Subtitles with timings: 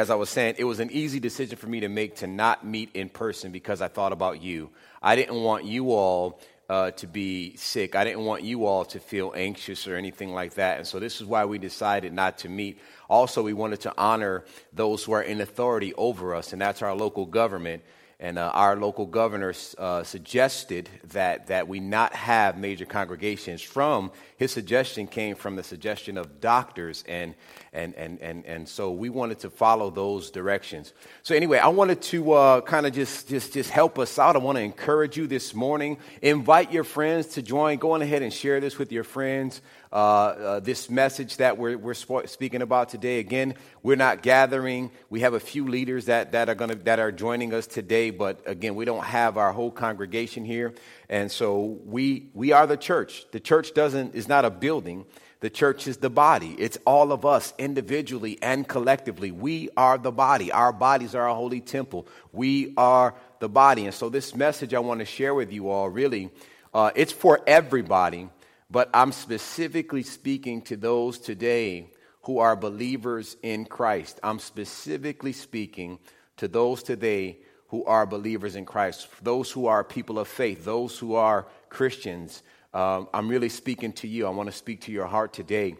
[0.00, 2.64] As I was saying, it was an easy decision for me to make to not
[2.64, 4.70] meet in person because I thought about you.
[5.02, 7.96] I didn't want you all uh, to be sick.
[7.96, 10.78] I didn't want you all to feel anxious or anything like that.
[10.78, 12.78] And so this is why we decided not to meet.
[13.10, 16.94] Also, we wanted to honor those who are in authority over us, and that's our
[16.94, 17.82] local government.
[18.20, 23.62] And uh, our local governor uh, suggested that, that we not have major congregations.
[23.62, 27.36] From his suggestion came from the suggestion of doctors, and,
[27.72, 30.92] and, and, and, and so we wanted to follow those directions.
[31.22, 34.34] So, anyway, I wanted to uh, kind of just, just, just help us out.
[34.34, 35.98] I want to encourage you this morning.
[36.20, 37.78] Invite your friends to join.
[37.78, 39.62] Go on ahead and share this with your friends.
[39.90, 43.20] Uh, uh, this message that we're, we're speaking about today.
[43.20, 44.90] Again, we're not gathering.
[45.08, 48.42] We have a few leaders that, that are to that are joining us today, but
[48.44, 50.74] again, we don't have our whole congregation here,
[51.08, 53.24] and so we we are the church.
[53.30, 55.06] The church doesn't is not a building.
[55.40, 56.54] The church is the body.
[56.58, 59.30] It's all of us individually and collectively.
[59.30, 60.52] We are the body.
[60.52, 62.08] Our bodies are a holy temple.
[62.32, 65.88] We are the body, and so this message I want to share with you all
[65.88, 66.30] really,
[66.74, 68.28] uh, it's for everybody
[68.70, 71.90] but I'm specifically speaking to those today
[72.22, 74.20] who are believers in Christ.
[74.22, 75.98] I'm specifically speaking
[76.36, 77.38] to those today
[77.68, 82.42] who are believers in Christ, those who are people of faith, those who are Christians.
[82.74, 84.26] Um, I'm really speaking to you.
[84.26, 85.76] I want to speak to your heart today.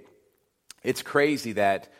[0.83, 1.93] It's crazy that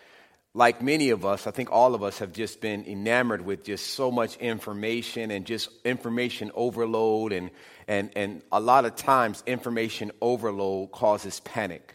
[0.55, 3.89] like many of us, I think all of us have just been enamored with just
[3.89, 7.33] so much information and just information overload.
[7.33, 7.51] And,
[7.89, 11.95] and, and a lot of times, information overload causes panic.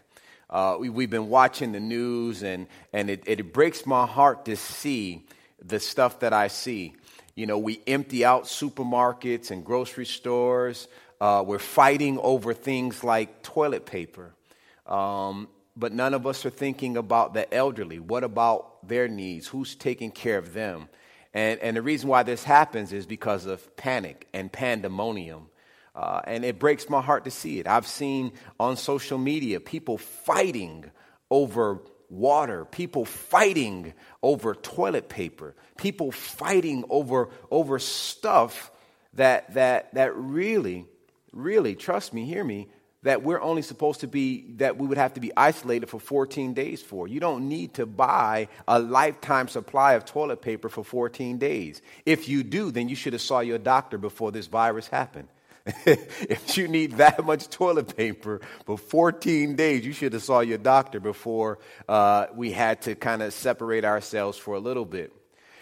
[0.49, 4.55] Uh, we, have been watching the news, and, and it, it breaks my heart to
[4.55, 5.25] see
[5.63, 6.93] the stuff that I see.
[7.35, 10.87] You know, we empty out supermarkets and grocery stores.
[11.21, 14.33] Uh, we're fighting over things like toilet paper.
[14.87, 17.99] Um, but none of us are thinking about the elderly.
[17.99, 19.47] What about their needs?
[19.47, 20.89] Who's taking care of them?
[21.33, 25.49] And, and the reason why this happens is because of panic and pandemonium.
[25.95, 27.67] Uh, and it breaks my heart to see it.
[27.67, 30.85] I've seen on social media people fighting
[31.29, 38.71] over water, people fighting over toilet paper, people fighting over, over stuff
[39.13, 40.85] that, that, that really,
[41.31, 42.69] really, trust me, hear me,
[43.03, 46.53] that we're only supposed to be, that we would have to be isolated for 14
[46.53, 47.07] days for.
[47.07, 51.81] You don't need to buy a lifetime supply of toilet paper for 14 days.
[52.05, 55.27] If you do, then you should have saw your doctor before this virus happened.
[55.85, 60.57] if you need that much toilet paper for 14 days, you should have saw your
[60.57, 65.13] doctor before uh, we had to kind of separate ourselves for a little bit.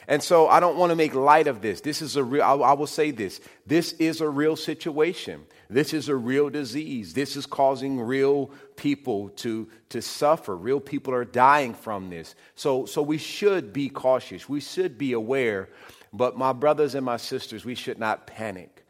[0.08, 1.82] And so I don't want to make light of this.
[1.82, 3.40] This is a real, I, I will say this.
[3.68, 5.46] This is a real situation.
[5.70, 7.14] This is a real disease.
[7.14, 10.58] This is causing real people to, to suffer.
[10.58, 12.34] Real people are dying from this.
[12.56, 14.50] So, so we should be cautious.
[14.50, 15.70] We should be aware.
[16.12, 18.81] But my brothers and my sisters, we should not panic.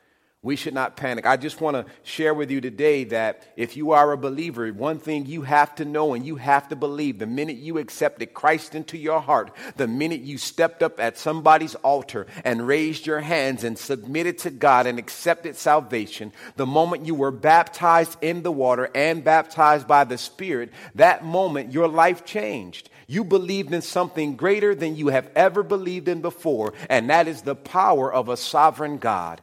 [0.43, 1.27] We should not panic.
[1.27, 4.97] I just want to share with you today that if you are a believer, one
[4.97, 8.73] thing you have to know and you have to believe the minute you accepted Christ
[8.73, 13.63] into your heart, the minute you stepped up at somebody's altar and raised your hands
[13.63, 18.89] and submitted to God and accepted salvation, the moment you were baptized in the water
[18.95, 22.89] and baptized by the Spirit, that moment your life changed.
[23.05, 27.43] You believed in something greater than you have ever believed in before, and that is
[27.43, 29.39] the power of a sovereign God.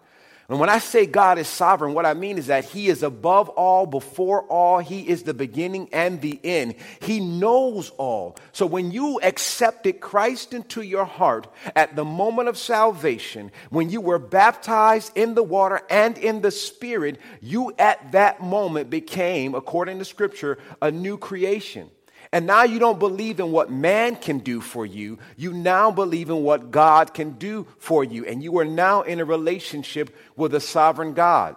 [0.48, 3.50] And when I say God is sovereign, what I mean is that He is above
[3.50, 4.78] all, before all.
[4.78, 6.76] He is the beginning and the end.
[7.02, 8.38] He knows all.
[8.52, 14.00] So when you accepted Christ into your heart at the moment of salvation, when you
[14.00, 19.98] were baptized in the water and in the Spirit, you at that moment became, according
[19.98, 21.90] to Scripture, a new creation.
[22.32, 25.18] And now you don't believe in what man can do for you.
[25.36, 28.26] You now believe in what God can do for you.
[28.26, 31.56] And you are now in a relationship with a sovereign God.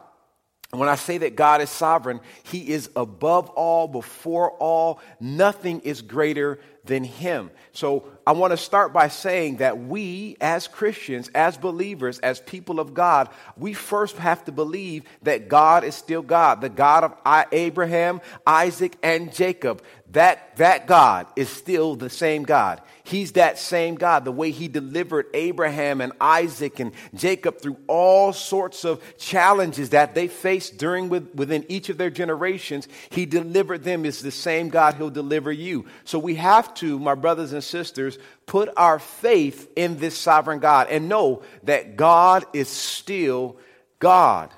[0.71, 5.01] And when I say that God is sovereign, He is above all, before all.
[5.19, 7.51] Nothing is greater than Him.
[7.73, 12.79] So I want to start by saying that we, as Christians, as believers, as people
[12.79, 17.45] of God, we first have to believe that God is still God, the God of
[17.51, 19.83] Abraham, Isaac, and Jacob.
[20.11, 22.81] That, that God is still the same God.
[23.03, 24.25] He's that same God.
[24.25, 30.13] The way He delivered Abraham and Isaac and Jacob through all sorts of challenges that
[30.13, 34.67] they faced during with, within each of their generations, He delivered them is the same
[34.67, 35.85] God He'll deliver you.
[36.03, 40.87] So we have to, my brothers and sisters, put our faith in this sovereign God
[40.89, 43.57] and know that God is still
[43.99, 44.51] God.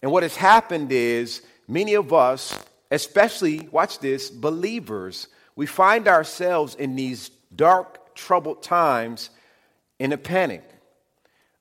[0.00, 2.58] And what has happened is many of us,
[2.90, 9.30] especially, watch this, believers, we find ourselves in these dark, troubled times
[9.98, 10.64] in a panic.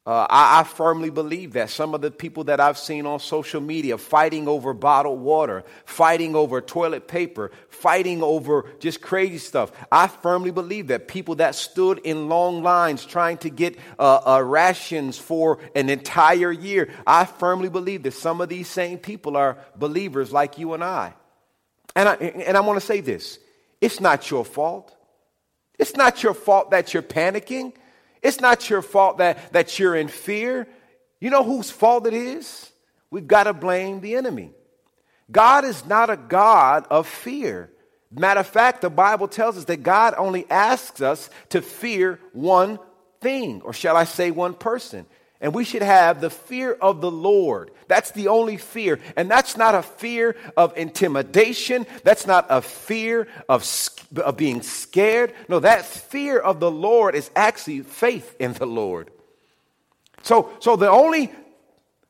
[0.07, 3.59] Uh, I, I, firmly believe that some of the people that I've seen on social
[3.59, 9.69] media fighting over bottled water, fighting over toilet paper, fighting over just crazy stuff.
[9.91, 14.41] I firmly believe that people that stood in long lines trying to get uh, uh,
[14.41, 19.57] rations for an entire year, I firmly believe that some of these same people are
[19.75, 21.15] believers like you and I.
[21.97, 23.39] And I, and I want to say this
[23.81, 24.95] it's not your fault.
[25.77, 27.73] It's not your fault that you're panicking.
[28.21, 30.67] It's not your fault that, that you're in fear.
[31.19, 32.71] You know whose fault it is?
[33.09, 34.51] We've got to blame the enemy.
[35.31, 37.71] God is not a God of fear.
[38.11, 42.79] Matter of fact, the Bible tells us that God only asks us to fear one
[43.19, 45.05] thing, or shall I say, one person.
[45.39, 47.71] And we should have the fear of the Lord.
[47.87, 48.99] That's the only fear.
[49.15, 51.85] And that's not a fear of intimidation.
[52.03, 53.67] That's not a fear of,
[54.17, 55.33] of being scared.
[55.47, 59.11] No, that fear of the Lord is actually faith in the Lord.
[60.23, 61.31] So, so the only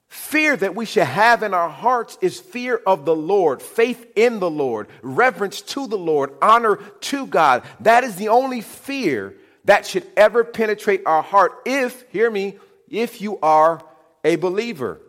[0.08, 4.40] fear that we should have in our hearts is fear of the Lord, faith in
[4.40, 7.64] the Lord, reverence to the Lord, honor to God.
[7.82, 9.36] That is the only fear
[9.66, 12.58] that should ever penetrate our heart if, hear me,
[12.90, 13.82] if you are
[14.24, 15.00] a believer.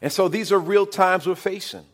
[0.00, 1.84] And so these are real times we're facing.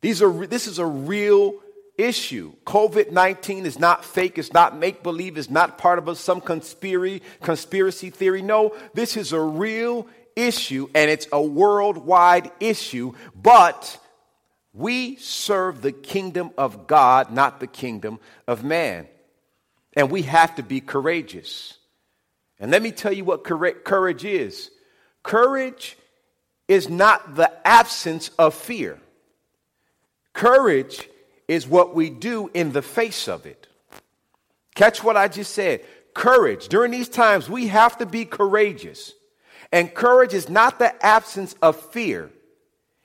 [0.00, 1.54] These are, this is a real
[1.96, 2.52] issue.
[2.66, 7.22] COVID 19 is not fake, it's not make believe, it's not part of some conspiracy,
[7.40, 8.42] conspiracy theory.
[8.42, 13.98] No, this is a real issue and it's a worldwide issue, but
[14.72, 19.06] we serve the kingdom of God, not the kingdom of man.
[19.96, 21.78] And we have to be courageous.
[22.60, 24.70] And let me tell you what courage is
[25.22, 25.96] courage
[26.68, 28.98] is not the absence of fear,
[30.32, 31.08] courage
[31.46, 33.66] is what we do in the face of it.
[34.74, 35.84] Catch what I just said.
[36.14, 36.68] Courage.
[36.68, 39.12] During these times, we have to be courageous.
[39.72, 42.30] And courage is not the absence of fear,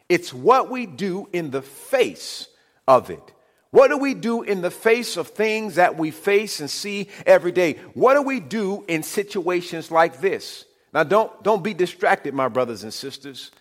[0.08, 2.48] it's what we do in the face
[2.88, 3.34] of it.
[3.72, 7.52] What do we do in the face of things that we face and see every
[7.52, 7.74] day?
[7.94, 10.66] What do we do in situations like this?
[10.92, 13.52] Now, don't, don't be distracted, my brothers and sisters.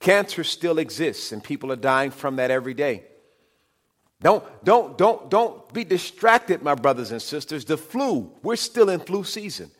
[0.00, 3.04] Cancer still exists, and people are dying from that every day.
[4.22, 7.66] Don't, don't, don't, don't be distracted, my brothers and sisters.
[7.66, 9.70] The flu, we're still in flu season.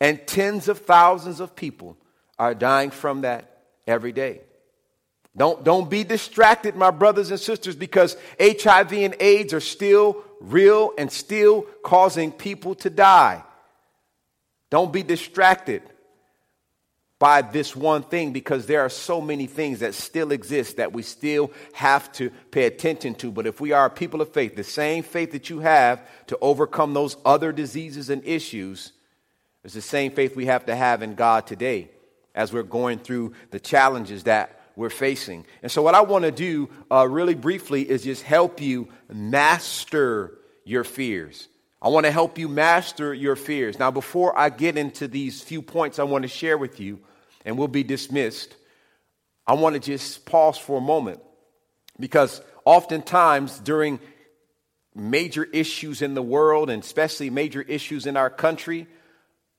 [0.00, 1.98] And tens of thousands of people
[2.38, 4.40] are dying from that every day.
[5.36, 10.92] Don't, don't be distracted, my brothers and sisters, because HIV and AIDS are still real
[10.96, 13.42] and still causing people to die.
[14.70, 15.82] Don't be distracted
[17.18, 21.02] by this one thing because there are so many things that still exist that we
[21.02, 23.32] still have to pay attention to.
[23.32, 26.92] But if we are people of faith, the same faith that you have to overcome
[26.92, 28.92] those other diseases and issues
[29.64, 31.88] is the same faith we have to have in God today
[32.34, 35.46] as we're going through the challenges that we're facing.
[35.62, 40.38] And so, what I want to do uh, really briefly is just help you master
[40.64, 41.48] your fears.
[41.80, 43.78] I want to help you master your fears.
[43.78, 47.00] Now, before I get into these few points I want to share with you,
[47.44, 48.56] and we'll be dismissed,
[49.46, 51.20] I want to just pause for a moment
[52.00, 54.00] because oftentimes during
[54.94, 58.86] major issues in the world, and especially major issues in our country,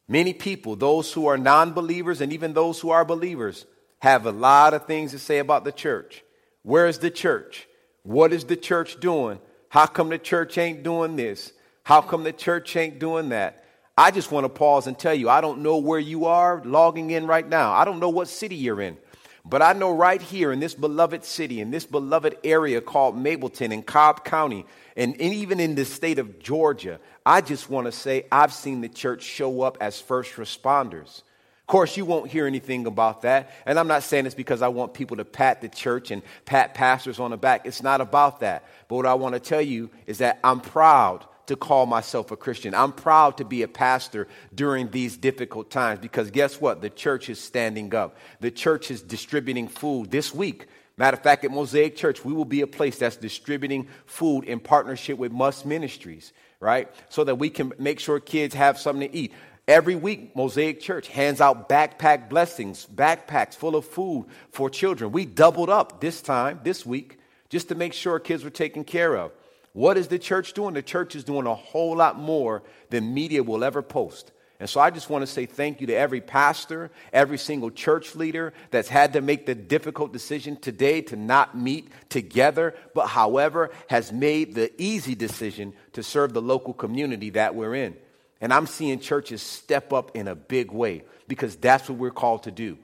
[0.08, 3.66] many people, those who are non believers and even those who are believers,
[4.06, 6.24] have a lot of things to say about the church.
[6.62, 7.68] Where is the church?
[8.04, 9.40] What is the church doing?
[9.68, 11.52] How come the church ain't doing this?
[11.82, 13.66] How come the church ain't doing that?
[13.98, 17.10] I just want to pause and tell you, I don't know where you are logging
[17.10, 17.74] in right now.
[17.74, 18.96] I don't know what city you're in.
[19.44, 23.72] But I know right here in this beloved city, in this beloved area called Mableton
[23.72, 28.28] in Cobb County, and, even in the state of Georgia, I just want to say
[28.32, 31.24] I've seen the church show up as first responders.
[31.66, 33.50] Of course, you won't hear anything about that.
[33.66, 36.76] And I'm not saying it's because I want people to pat the church and pat
[36.76, 37.66] pastors on the back.
[37.66, 38.66] It's not about that.
[38.88, 42.38] But what I want to tell you is that I'm proud to call myself a
[42.38, 42.76] Christian.
[42.76, 46.82] I'm proud to be a pastor during these difficult times because guess what?
[46.82, 48.16] The church is standing up.
[48.42, 50.68] The church is distributing food this week.
[50.98, 54.60] Matter of fact, at Mosaic Church, we will be a place that's distributing food in
[54.60, 56.90] partnership with Must Ministries, right?
[57.10, 59.34] So that we can make sure kids have something to eat.
[59.68, 65.12] Every week, Mosaic Church hands out backpack blessings, backpacks full of food for children.
[65.12, 67.18] We doubled up this time, this week,
[67.50, 69.32] just to make sure kids were taken care of.
[69.74, 70.76] What is the church doing?
[70.76, 74.32] The church is doing a whole lot more than media will ever post.
[74.60, 78.16] And so I just want to say thank you to every pastor, every single church
[78.16, 83.72] leader that's had to make the difficult decision today to not meet together, but however,
[83.90, 87.96] has made the easy decision to serve the local community that we're in.
[88.42, 92.44] And I'm seeing churches step up in a big way because that's what we're called
[92.44, 92.78] to do.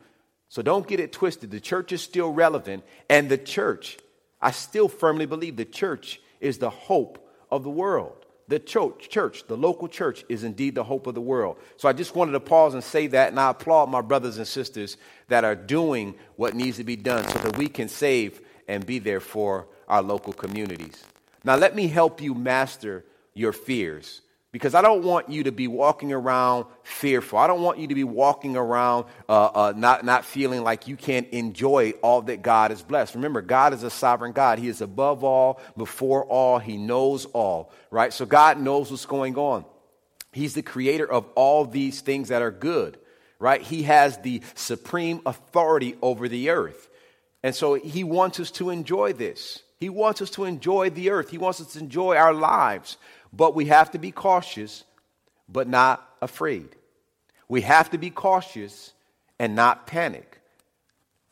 [0.50, 1.52] So don't get it twisted.
[1.52, 3.98] The church is still relevant, and the church,
[4.42, 8.26] I still firmly believe the church is the hope of the world.
[8.48, 11.58] The church, church, the local church is indeed the hope of the world.
[11.78, 14.48] So I just wanted to pause and say that, and I applaud my brothers and
[14.48, 14.98] sisters
[15.30, 19.00] that are doing what needs to be done so that we can save and be
[19.00, 21.02] there for our local communities.
[21.46, 24.20] Now, let me help you master your fears
[24.52, 27.40] because I don't want you to be walking around fearful.
[27.40, 30.98] I don't want you to be walking around uh, uh, not, not feeling like you
[30.98, 33.16] can't enjoy all that God has blessed.
[33.16, 34.60] Remember, God is a sovereign God.
[34.60, 38.12] He is above all, before all, He knows all, right?
[38.12, 39.64] So God knows what's going on.
[40.34, 42.98] He's the creator of all these things that are good,
[43.40, 43.62] right?
[43.62, 46.90] He has the supreme authority over the earth.
[47.42, 49.64] And so He wants us to enjoy this.
[49.82, 51.32] He wants us to enjoy the earth.
[51.32, 52.98] He wants us to enjoy our lives.
[53.34, 54.84] But we have to be cautious,
[55.48, 56.76] but not afraid.
[57.48, 58.94] We have to be cautious
[59.40, 60.40] and not panic.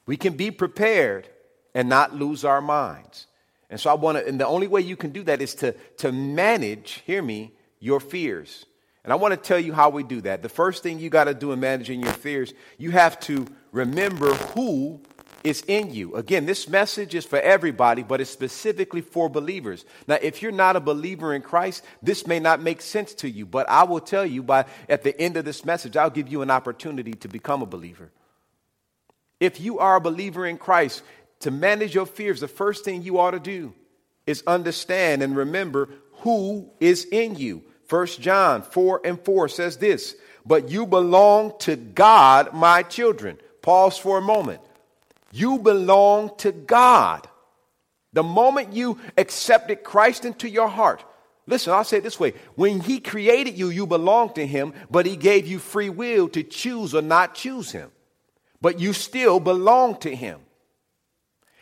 [0.05, 1.29] We can be prepared
[1.73, 3.27] and not lose our minds.
[3.69, 5.73] And so I want to, and the only way you can do that is to,
[5.97, 8.65] to manage, hear me, your fears.
[9.03, 10.41] And I want to tell you how we do that.
[10.41, 14.33] The first thing you got to do in managing your fears, you have to remember
[14.33, 15.01] who
[15.43, 16.15] is in you.
[16.15, 19.85] Again, this message is for everybody, but it's specifically for believers.
[20.07, 23.45] Now, if you're not a believer in Christ, this may not make sense to you,
[23.45, 26.41] but I will tell you by at the end of this message, I'll give you
[26.41, 28.11] an opportunity to become a believer.
[29.39, 31.03] If you are a believer in Christ,
[31.41, 33.73] to manage your fears, the first thing you ought to do
[34.27, 37.63] is understand and remember who is in you.
[37.85, 40.15] First John 4 and 4 says this,
[40.45, 43.37] but you belong to God, my children.
[43.61, 44.61] Pause for a moment.
[45.31, 47.27] You belong to God.
[48.13, 51.03] The moment you accepted Christ into your heart,
[51.45, 55.05] listen, I'll say it this way when He created you, you belong to Him, but
[55.05, 57.91] He gave you free will to choose or not choose Him.
[58.61, 60.39] But you still belong to Him.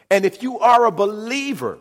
[0.09, 1.79] And if you are a believer,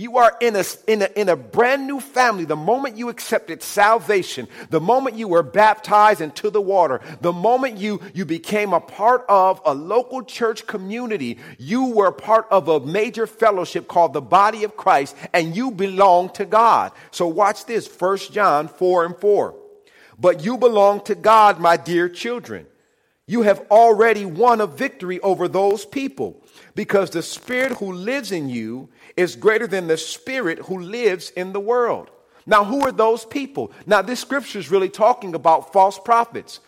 [0.00, 2.46] you are in a, in, a, in a brand new family.
[2.46, 7.76] The moment you accepted salvation, the moment you were baptized into the water, the moment
[7.76, 12.80] you, you became a part of a local church community, you were part of a
[12.80, 16.92] major fellowship called the body of Christ, and you belong to God.
[17.10, 19.54] So watch this 1 John 4 and 4.
[20.18, 22.66] But you belong to God, my dear children.
[23.26, 26.42] You have already won a victory over those people
[26.74, 31.52] because the Spirit who lives in you is greater than the spirit who lives in
[31.52, 32.10] the world.
[32.46, 33.70] Now, who are those people?
[33.86, 36.60] Now, this scripture is really talking about false prophets.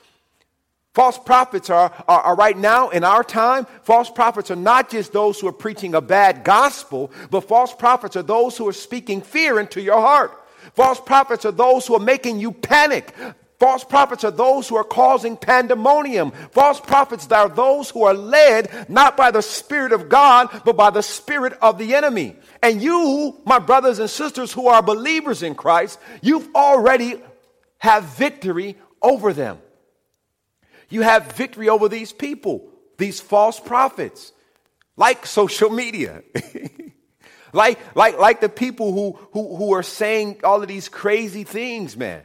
[0.95, 5.13] False prophets are, are, are, right now in our time, false prophets are not just
[5.13, 9.23] those who are preaching a bad gospel, but false prophets are those who are speaking
[9.23, 10.39] fear into your heart.
[10.75, 13.15] False prophets are those who are making you panic.
[13.63, 16.33] False prophets are those who are causing pandemonium.
[16.51, 20.91] False prophets are those who are led not by the Spirit of God, but by
[20.91, 22.35] the Spirit of the enemy.
[22.61, 27.23] And you, my brothers and sisters who are believers in Christ, you've already
[27.79, 29.59] have victory over them.
[30.89, 34.33] You have victory over these people, these false prophets,
[34.97, 36.25] like social media.
[37.53, 41.97] like, like, like the people who, who, who are saying all of these crazy things,
[41.97, 42.25] man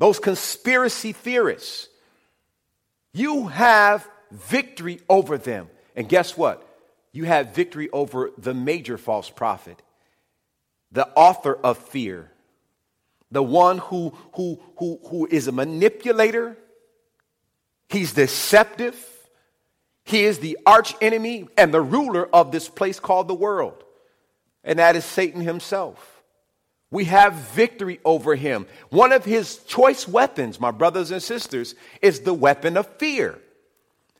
[0.00, 1.86] those conspiracy theorists,
[3.12, 5.68] you have victory over them.
[5.94, 6.66] And guess what?
[7.12, 9.82] You have victory over the major false prophet,
[10.90, 12.30] the author of fear,
[13.30, 16.56] the one who, who, who, who is a manipulator,
[17.90, 18.96] he's deceptive,
[20.04, 23.84] he is the arch enemy and the ruler of this place called the world,
[24.64, 26.19] and that is Satan himself.
[26.90, 28.66] We have victory over him.
[28.88, 33.38] One of his choice weapons, my brothers and sisters, is the weapon of fear.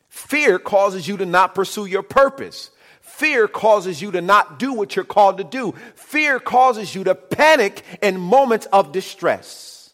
[0.07, 2.71] Fear causes you to not pursue your purpose.
[3.01, 5.73] Fear causes you to not do what you're called to do.
[5.95, 9.93] Fear causes you to panic in moments of distress.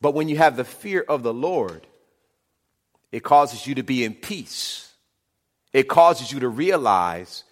[0.00, 1.86] But when you have the fear of the Lord,
[3.10, 4.92] it causes you to be in peace.
[5.72, 7.44] It causes you to realize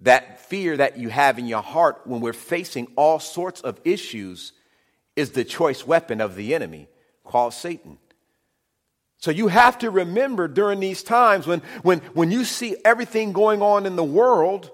[0.00, 4.52] that fear that you have in your heart when we're facing all sorts of issues
[5.14, 6.88] is the choice weapon of the enemy
[7.24, 7.98] called Satan.
[9.18, 13.62] So you have to remember during these times when, when, when you see everything going
[13.62, 14.70] on in the world,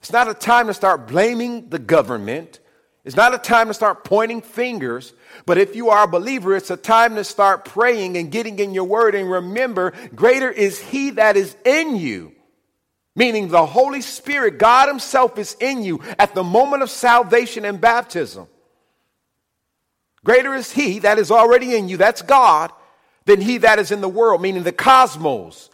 [0.00, 2.60] it's not a time to start blaming the government.
[3.04, 5.12] It's not a time to start pointing fingers.
[5.46, 8.72] But if you are a believer, it's a time to start praying and getting in
[8.72, 12.35] your word and remember, greater is he that is in you
[13.16, 17.80] meaning the Holy Spirit, God Himself is in you at the moment of salvation and
[17.80, 18.46] baptism.
[20.22, 22.70] Greater is He that is already in you, that's God,
[23.24, 25.70] than He that is in the world, meaning the cosmos.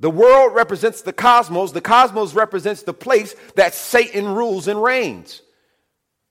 [0.00, 5.42] The world represents the cosmos, the cosmos represents the place that Satan rules and reigns.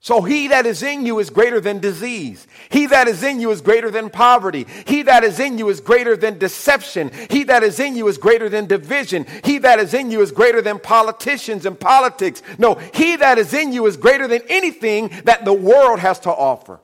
[0.04, 2.48] So he that is in you is greater than disease.
[2.70, 4.66] He that is in you is greater than poverty.
[4.88, 7.12] He that is in you is greater than deception.
[7.30, 9.28] He that is in you is greater than division.
[9.44, 12.42] He that is in you is greater than politicians and politics.
[12.58, 16.32] No, he that is in you is greater than anything that the world has to
[16.32, 16.80] offer.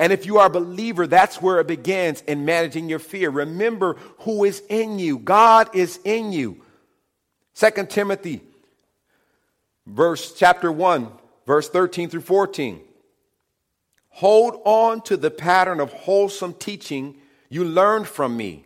[0.00, 3.30] And if you are a believer, that's where it begins in managing your fear.
[3.30, 5.20] Remember who is in you.
[5.20, 6.60] God is in you.
[7.54, 8.42] Second Timothy
[9.86, 11.08] verse chapter 1
[11.46, 12.80] verse 13 through 14.
[14.10, 17.16] Hold on to the pattern of wholesome teaching
[17.48, 18.64] you learned from me.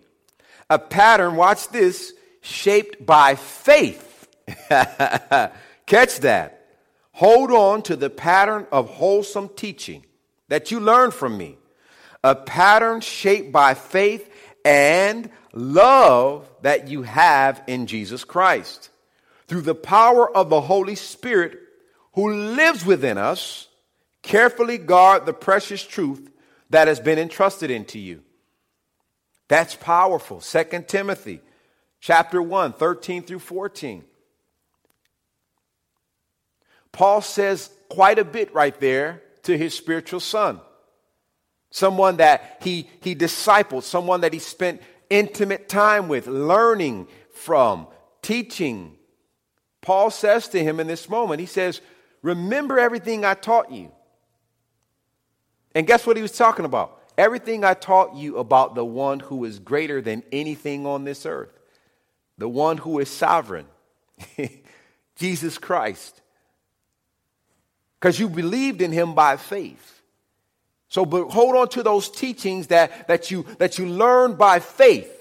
[0.69, 4.29] A pattern, watch this, shaped by faith.
[4.69, 6.67] Catch that.
[7.13, 10.05] Hold on to the pattern of wholesome teaching
[10.49, 11.59] that you learned from me.
[12.23, 14.29] A pattern shaped by faith
[14.65, 18.91] and love that you have in Jesus Christ.
[19.49, 21.59] Through the power of the Holy Spirit
[22.13, 23.69] who lives within us,
[24.23, 26.31] carefully guard the precious truth
[26.71, 28.23] that has been entrusted into you.
[29.49, 30.41] That's powerful.
[30.41, 31.41] Second Timothy
[32.01, 34.05] chapter 1, 13 through 14.
[36.93, 40.61] Paul says quite a bit right there to his spiritual son.
[41.71, 47.87] Someone that he, he discipled, someone that he spent intimate time with, learning from,
[48.23, 48.97] teaching.
[49.81, 51.81] Paul says to him in this moment, he says,
[52.23, 53.91] Remember everything I taught you.
[55.75, 57.01] And guess what he was talking about?
[57.17, 61.59] Everything I taught you about the one who is greater than anything on this earth,
[62.39, 63.67] the one who is sovereign,
[65.17, 66.21] Jesus Christ.
[67.99, 70.01] Because you believed in him by faith.
[70.89, 75.17] So but hold on to those teachings that, that, you, that you learned by faith.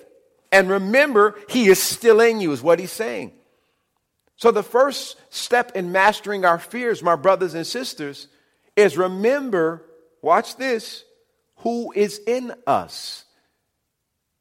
[0.51, 3.33] And remember, he is still in you, is what he's saying.
[4.39, 8.29] So, the first step in mastering our fears, my brothers and sisters,
[8.73, 9.83] is remember,
[10.21, 11.03] watch this,
[11.57, 13.25] who is in us.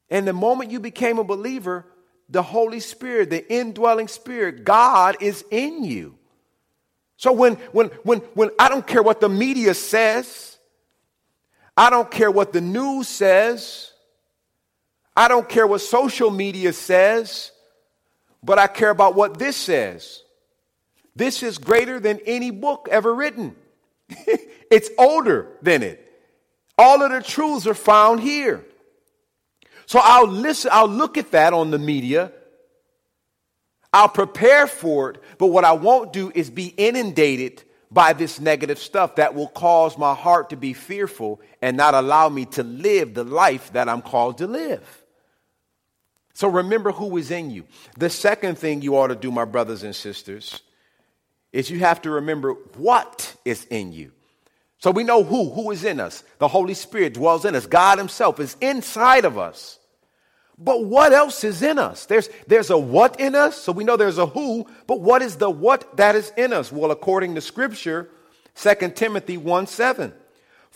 [0.09, 1.85] And the moment you became a believer,
[2.29, 6.17] the Holy Spirit, the indwelling Spirit, God is in you.
[7.17, 10.57] So when, when, when, when I don't care what the media says,
[11.75, 13.91] I don't care what the news says,
[15.13, 17.51] I don't care what social media says,
[18.43, 20.23] but I care about what this says.
[21.15, 23.55] This is greater than any book ever written.
[24.71, 26.05] it's older than it.
[26.77, 28.65] All of the truths are found here.
[29.85, 32.31] So I'll listen, I'll look at that on the media.
[33.91, 38.77] I'll prepare for it, but what I won't do is be inundated by this negative
[38.77, 43.15] stuff that will cause my heart to be fearful and not allow me to live
[43.15, 45.03] the life that I'm called to live.
[46.39, 47.65] So remember who is in you.
[47.97, 50.61] The second thing you ought to do, my brothers and sisters,
[51.51, 54.13] is you have to remember what is in you.
[54.77, 56.23] So we know who, who is in us.
[56.37, 57.65] The Holy Spirit dwells in us.
[57.65, 59.79] God Himself is inside of us.
[60.57, 62.05] But what else is in us?
[62.05, 65.35] There's, there's a what in us, so we know there's a who, but what is
[65.35, 66.71] the what that is in us?
[66.71, 68.07] Well, according to Scripture,
[68.55, 70.13] 2 Timothy 1 7.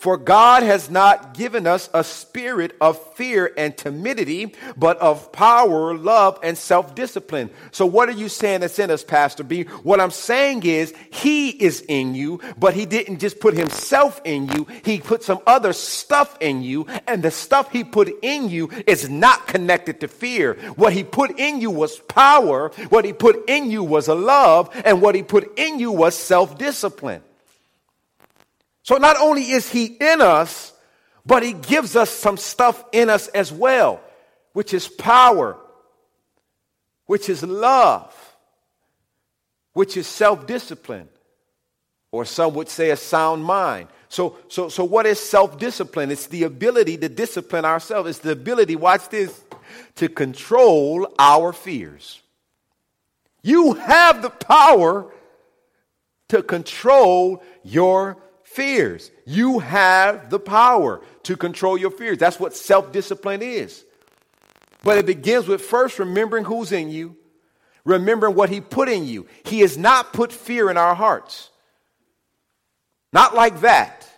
[0.04, 5.96] For God has not given us a spirit of fear and timidity, but of power,
[5.96, 7.48] love, and self discipline.
[7.70, 9.62] So, what are you saying that's in us, Pastor B?
[9.62, 14.46] What I'm saying is, He is in you, but He didn't just put Himself in
[14.48, 18.68] you, He put some other stuff in you, and the stuff He put in you
[18.86, 20.52] is not connected to fear.
[20.76, 24.68] What He put in you was power, what He put in you was a love,
[24.84, 27.22] and what He put in you was self discipline.
[28.84, 30.72] So not only is he in us,
[31.26, 34.00] but he gives us some stuff in us as well,
[34.52, 35.56] which is power,
[37.06, 38.14] which is love,
[39.72, 41.08] which is self discipline,
[42.12, 43.88] or some would say a sound mind.
[44.10, 46.10] So, so, so what is self discipline?
[46.10, 49.42] It's the ability to discipline ourselves, it's the ability, watch this,
[49.94, 52.20] to control our fears.
[53.42, 55.10] You have the power
[56.28, 58.18] to control your
[58.54, 59.10] fears.
[59.26, 62.18] You have the power to control your fears.
[62.18, 63.84] That's what self discipline is.
[64.82, 67.16] But it begins with first remembering who's in you,
[67.84, 69.26] remembering what He put in you.
[69.44, 71.50] He has not put fear in our hearts.
[73.12, 74.08] Not like that.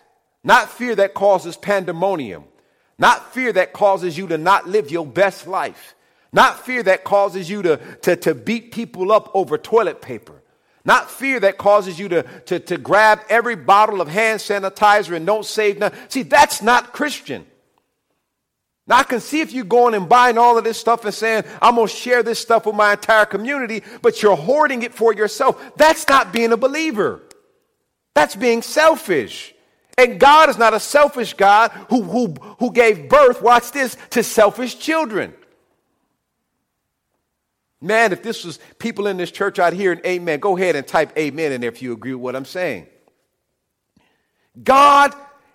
[0.43, 2.43] Not fear that causes pandemonium.
[2.99, 5.95] Not fear that causes you to not live your best life.
[6.33, 10.41] Not fear that causes you to, to, to beat people up over toilet paper.
[10.87, 15.25] Not fear that causes you to, to, to grab every bottle of hand sanitizer and
[15.25, 15.91] don't save none.
[16.07, 17.45] See, that's not Christian.
[18.87, 21.43] Now, I can see if you're going and buying all of this stuff and saying,
[21.61, 25.13] I'm going to share this stuff with my entire community, but you're hoarding it for
[25.13, 25.75] yourself.
[25.75, 27.21] That's not being a believer.
[28.15, 29.53] That's being selfish.
[29.97, 34.23] And God is not a selfish God who, who, who gave birth, watch this, to
[34.23, 35.33] selfish children.
[37.79, 40.87] Man, if this was people in this church out here and amen, go ahead and
[40.87, 42.87] type amen in there if you agree with what I'm saying.
[44.63, 45.13] God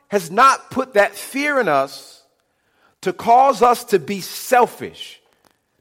[0.08, 2.22] has not put that fear in us
[3.00, 5.20] to cause us to be selfish.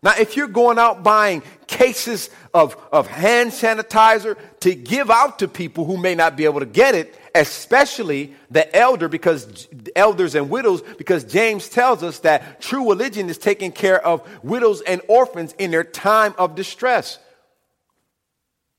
[0.03, 5.47] Now, if you're going out buying cases of, of hand sanitizer to give out to
[5.47, 10.49] people who may not be able to get it, especially the elder because elders and
[10.49, 15.53] widows because James tells us that true religion is taking care of widows and orphans
[15.57, 17.19] in their time of distress.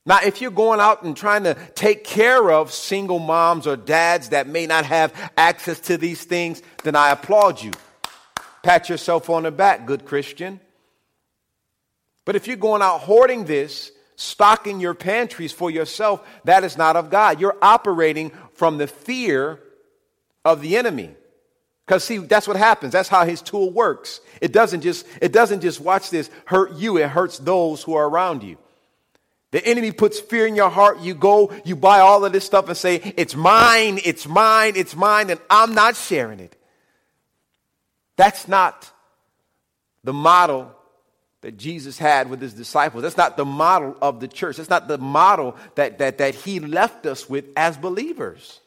[0.05, 4.31] Now, if you're going out and trying to take care of single moms or dads
[4.31, 7.71] that may not have access to these things, then I applaud you.
[8.63, 10.61] Pat yourself on the back, good Christian.
[12.25, 16.97] But if you're going out hoarding this, stocking your pantries for yourself, that is not
[16.97, 17.41] of God.
[17.41, 19.61] You're operating from the fear
[20.45, 21.15] of the enemy.
[21.87, 22.93] Because see, that's what happens.
[22.93, 24.21] That's how his tool works.
[24.41, 28.09] It doesn't just, it doesn't just watch this hurt you, it hurts those who are
[28.09, 28.57] around you.
[29.51, 31.01] The enemy puts fear in your heart.
[31.01, 34.97] You go, you buy all of this stuff and say, It's mine, it's mine, it's
[34.97, 36.57] mine, and I'm not sharing it.
[38.17, 38.91] That's not
[40.05, 40.75] the model
[41.43, 43.03] that Jesus had with his disciples.
[43.03, 44.57] That's not the model of the church.
[44.57, 48.61] That's not the model that, that, that he left us with as believers.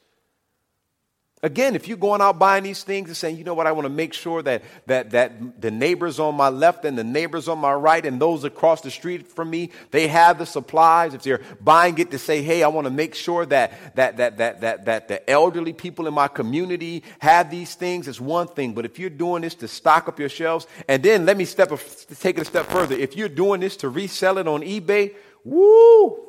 [1.46, 3.86] Again, if you're going out buying these things and saying, you know what, I want
[3.86, 7.60] to make sure that, that, that the neighbors on my left and the neighbors on
[7.60, 11.14] my right and those across the street from me, they have the supplies.
[11.14, 14.38] If they're buying it to say, hey, I want to make sure that, that, that,
[14.40, 18.74] that, that, that the elderly people in my community have these things, it's one thing.
[18.74, 21.72] But if you're doing this to stock up your shelves, and then let me step
[21.72, 21.78] a,
[22.16, 22.96] take it a step further.
[22.96, 26.26] If you're doing this to resell it on eBay, woo,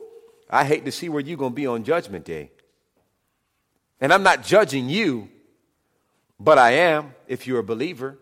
[0.50, 2.50] I hate to see where you're going to be on Judgment Day.
[4.00, 5.28] And I'm not judging you,
[6.38, 8.18] but I am if you're a believer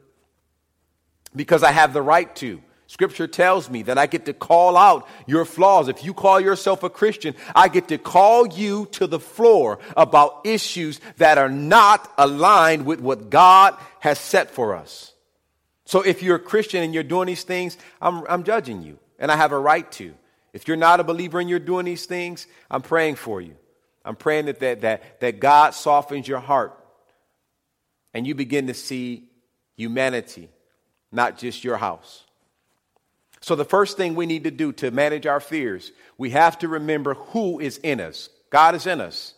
[1.35, 2.63] because I have the right to.
[2.87, 5.89] Scripture tells me that I get to call out your flaws.
[5.89, 10.43] If you call yourself a Christian, I get to call you to the floor about
[10.45, 15.13] issues that are not aligned with what God has set for us.
[15.87, 19.33] So if you're a Christian and you're doing these things, I'm, I'm judging you, and
[19.33, 20.15] I have a right to.
[20.53, 23.57] If you're not a believer and you're doing these things, I'm praying for you.
[24.05, 26.79] I'm praying that, that, that, that God softens your heart
[28.13, 29.29] and you begin to see
[29.77, 30.49] humanity,
[31.11, 32.25] not just your house.
[33.41, 36.69] So, the first thing we need to do to manage our fears, we have to
[36.69, 38.31] remember who is in us.
[38.49, 39.35] God is in us.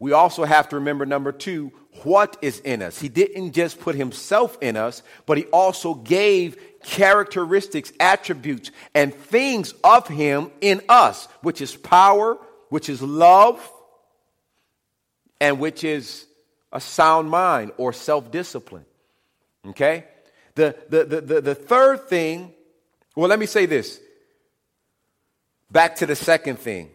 [0.00, 3.00] We also have to remember, number two, what is in us.
[3.00, 9.74] He didn't just put himself in us, but he also gave characteristics, attributes, and things
[9.82, 13.58] of him in us, which is power, which is love,
[15.40, 16.26] and which is
[16.72, 18.84] a sound mind or self discipline.
[19.66, 20.04] Okay?
[20.54, 22.52] The, the, the, the, the third thing,
[23.16, 24.00] well, let me say this.
[25.70, 26.90] Back to the second thing.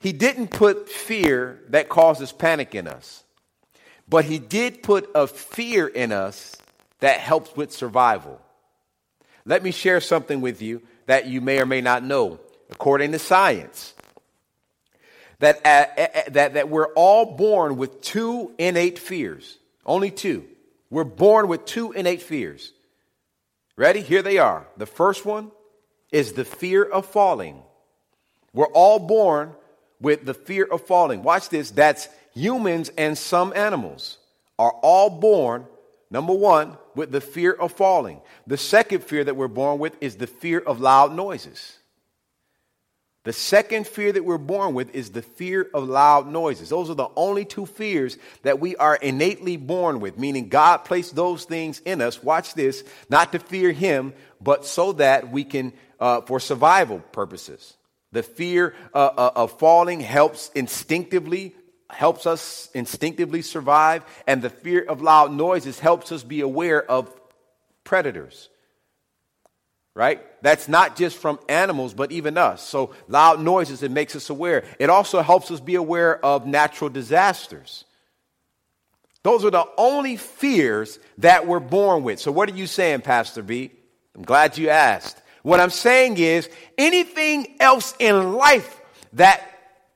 [0.00, 3.24] He didn't put fear that causes panic in us.
[4.08, 6.56] but he did put a fear in us
[7.00, 8.40] that helps with survival.
[9.44, 12.40] Let me share something with you that you may or may not know.
[12.70, 13.94] According to science,
[15.40, 19.58] that, uh, uh, uh, that, that we're all born with two innate fears.
[19.86, 20.44] Only two.
[20.90, 22.72] We're born with two innate fears.
[23.76, 24.00] Ready?
[24.00, 24.66] Here they are.
[24.76, 25.52] The first one
[26.10, 27.62] is the fear of falling.
[28.52, 29.52] We're all born
[30.00, 31.22] with the fear of falling.
[31.22, 31.70] Watch this.
[31.70, 34.18] That's humans and some animals
[34.58, 35.66] are all born,
[36.10, 38.20] number one, with the fear of falling.
[38.46, 41.78] The second fear that we're born with is the fear of loud noises.
[43.28, 46.70] The second fear that we're born with is the fear of loud noises.
[46.70, 51.14] Those are the only two fears that we are innately born with, meaning God placed
[51.14, 52.22] those things in us.
[52.22, 57.76] Watch this, not to fear Him, but so that we can, uh, for survival purposes.
[58.12, 61.54] The fear uh, uh, of falling helps instinctively,
[61.90, 67.14] helps us instinctively survive, and the fear of loud noises helps us be aware of
[67.84, 68.48] predators
[69.98, 70.20] right?
[70.42, 72.62] That's not just from animals, but even us.
[72.62, 74.62] So, loud noises, it makes us aware.
[74.78, 77.84] It also helps us be aware of natural disasters.
[79.24, 82.20] Those are the only fears that we're born with.
[82.20, 83.72] So, what are you saying, Pastor B?
[84.14, 85.20] I'm glad you asked.
[85.42, 88.80] What I'm saying is anything else in life
[89.14, 89.42] that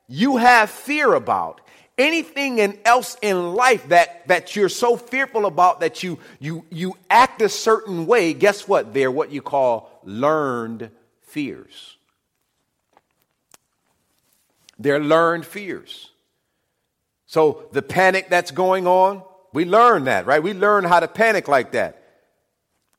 [0.08, 1.60] you have fear about,
[1.96, 7.40] anything else in life that, that you're so fearful about that you, you, you act
[7.40, 8.92] a certain way, guess what?
[8.92, 11.96] They're what you call learned fears.
[14.78, 16.10] They're learned fears.
[17.26, 20.42] So the panic that's going on, we learn that, right?
[20.42, 22.02] We learn how to panic like that.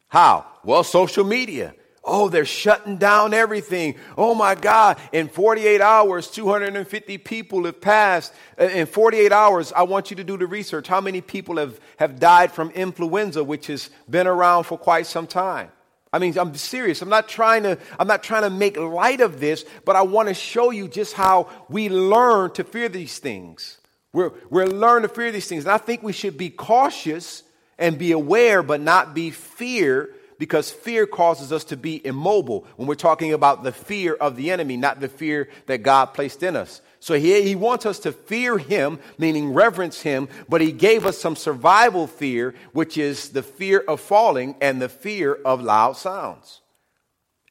[0.08, 0.46] How?
[0.64, 1.76] Well, social media.
[2.06, 3.96] Oh, they're shutting down everything.
[4.18, 4.98] Oh my God.
[5.14, 8.34] In 48 hours, 250 people have passed.
[8.60, 10.88] Uh, in 48 hours, I want you to do the research.
[10.88, 15.28] How many people have, have died from influenza, which has been around for quite some
[15.28, 15.72] time?
[16.14, 17.02] I mean, I'm serious.
[17.02, 20.28] I'm not trying to, I'm not trying to make light of this, but I want
[20.28, 23.80] to show you just how we learn to fear these things.
[24.14, 25.66] We're, we're learn to fear these things.
[25.66, 27.42] And I think we should be cautious
[27.80, 32.88] and be aware, but not be fear, because fear causes us to be immobile when
[32.88, 36.56] we're talking about the fear of the enemy, not the fear that God placed in
[36.56, 36.82] us.
[37.04, 41.18] So he, he wants us to fear him, meaning reverence him, but he gave us
[41.18, 46.62] some survival fear, which is the fear of falling and the fear of loud sounds.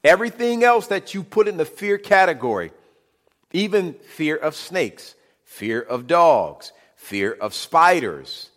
[0.03, 2.71] Everything else that you put in the fear category,
[3.51, 5.13] even fear of snakes,
[5.43, 8.49] fear of dogs, fear of spiders,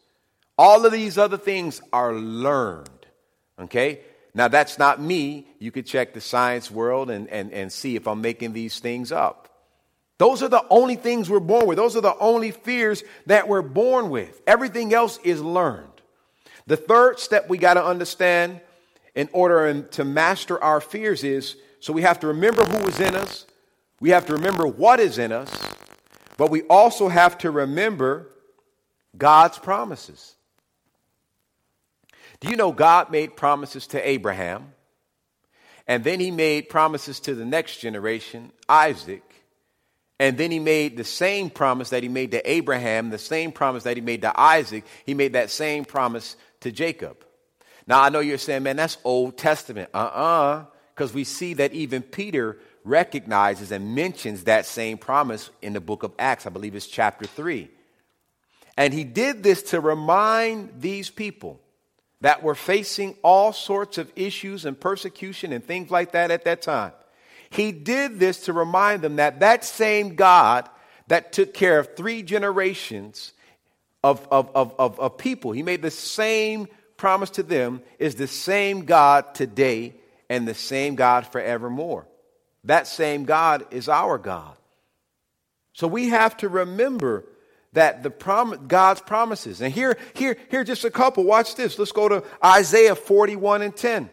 [0.56, 2.88] all of these other things are learned.
[3.60, 4.00] Okay?
[4.32, 5.46] Now, that's not me.
[5.58, 9.12] You could check the science world and, and, and see if I'm making these things
[9.12, 9.45] up.
[10.18, 11.76] Those are the only things we're born with.
[11.76, 14.40] Those are the only fears that we're born with.
[14.46, 15.88] Everything else is learned.
[16.66, 18.60] The third step we got to understand
[19.14, 23.14] in order to master our fears is so we have to remember who is in
[23.14, 23.46] us,
[24.00, 25.54] we have to remember what is in us,
[26.36, 28.28] but we also have to remember
[29.16, 30.34] God's promises.
[32.40, 34.72] Do you know God made promises to Abraham?
[35.86, 39.22] And then he made promises to the next generation, Isaac.
[40.18, 43.82] And then he made the same promise that he made to Abraham, the same promise
[43.84, 47.24] that he made to Isaac, he made that same promise to Jacob.
[47.86, 49.90] Now, I know you're saying, man, that's Old Testament.
[49.92, 55.50] Uh uh-uh, uh, because we see that even Peter recognizes and mentions that same promise
[55.60, 56.46] in the book of Acts.
[56.46, 57.68] I believe it's chapter 3.
[58.78, 61.60] And he did this to remind these people
[62.22, 66.62] that were facing all sorts of issues and persecution and things like that at that
[66.62, 66.92] time
[67.56, 70.68] he did this to remind them that that same God
[71.08, 73.32] that took care of three generations
[74.02, 78.26] of, of, of, of, of people, he made the same promise to them, is the
[78.26, 79.94] same God today
[80.28, 82.06] and the same God forevermore.
[82.64, 84.56] That same God is our God.
[85.72, 87.24] So we have to remember
[87.72, 89.60] that the prom- God's promises.
[89.60, 91.24] And here, here, here, just a couple.
[91.24, 91.78] Watch this.
[91.78, 94.10] Let's go to Isaiah 41 and 10.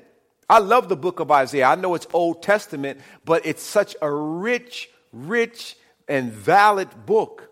[0.53, 1.65] I love the book of Isaiah.
[1.65, 5.75] I know it's Old Testament, but it's such a rich, rich,
[6.07, 7.49] and valid book.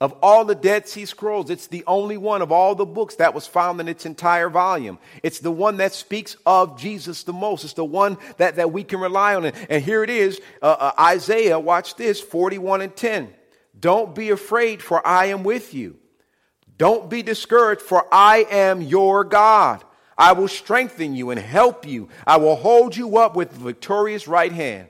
[0.00, 3.34] Of all the Dead Sea Scrolls, it's the only one of all the books that
[3.34, 4.98] was found in its entire volume.
[5.22, 7.62] It's the one that speaks of Jesus the most.
[7.62, 9.44] It's the one that, that we can rely on.
[9.44, 13.32] And here it is uh, uh, Isaiah, watch this 41 and 10.
[13.78, 15.98] Don't be afraid, for I am with you.
[16.78, 19.84] Don't be discouraged, for I am your God.
[20.20, 22.10] I will strengthen you and help you.
[22.26, 24.88] I will hold you up with the victorious right hand.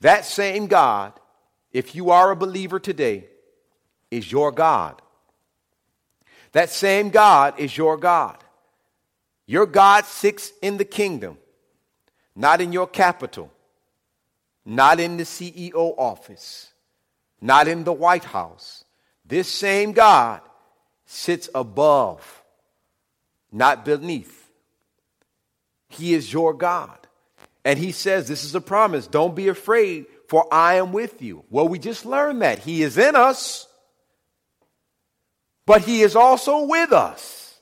[0.00, 1.12] That same God,
[1.70, 3.26] if you are a believer today,
[4.10, 5.00] is your God.
[6.50, 8.36] That same God is your God.
[9.46, 11.38] Your God sits in the kingdom,
[12.34, 13.52] not in your capital,
[14.64, 16.72] not in the CEO office,
[17.40, 18.84] not in the White House.
[19.24, 20.40] This same God
[21.06, 22.39] sits above,
[23.52, 24.50] not beneath.
[25.88, 26.96] He is your God.
[27.64, 29.06] And he says, This is a promise.
[29.06, 31.44] Don't be afraid, for I am with you.
[31.50, 32.60] Well, we just learned that.
[32.60, 33.66] He is in us,
[35.66, 37.60] but he is also with us.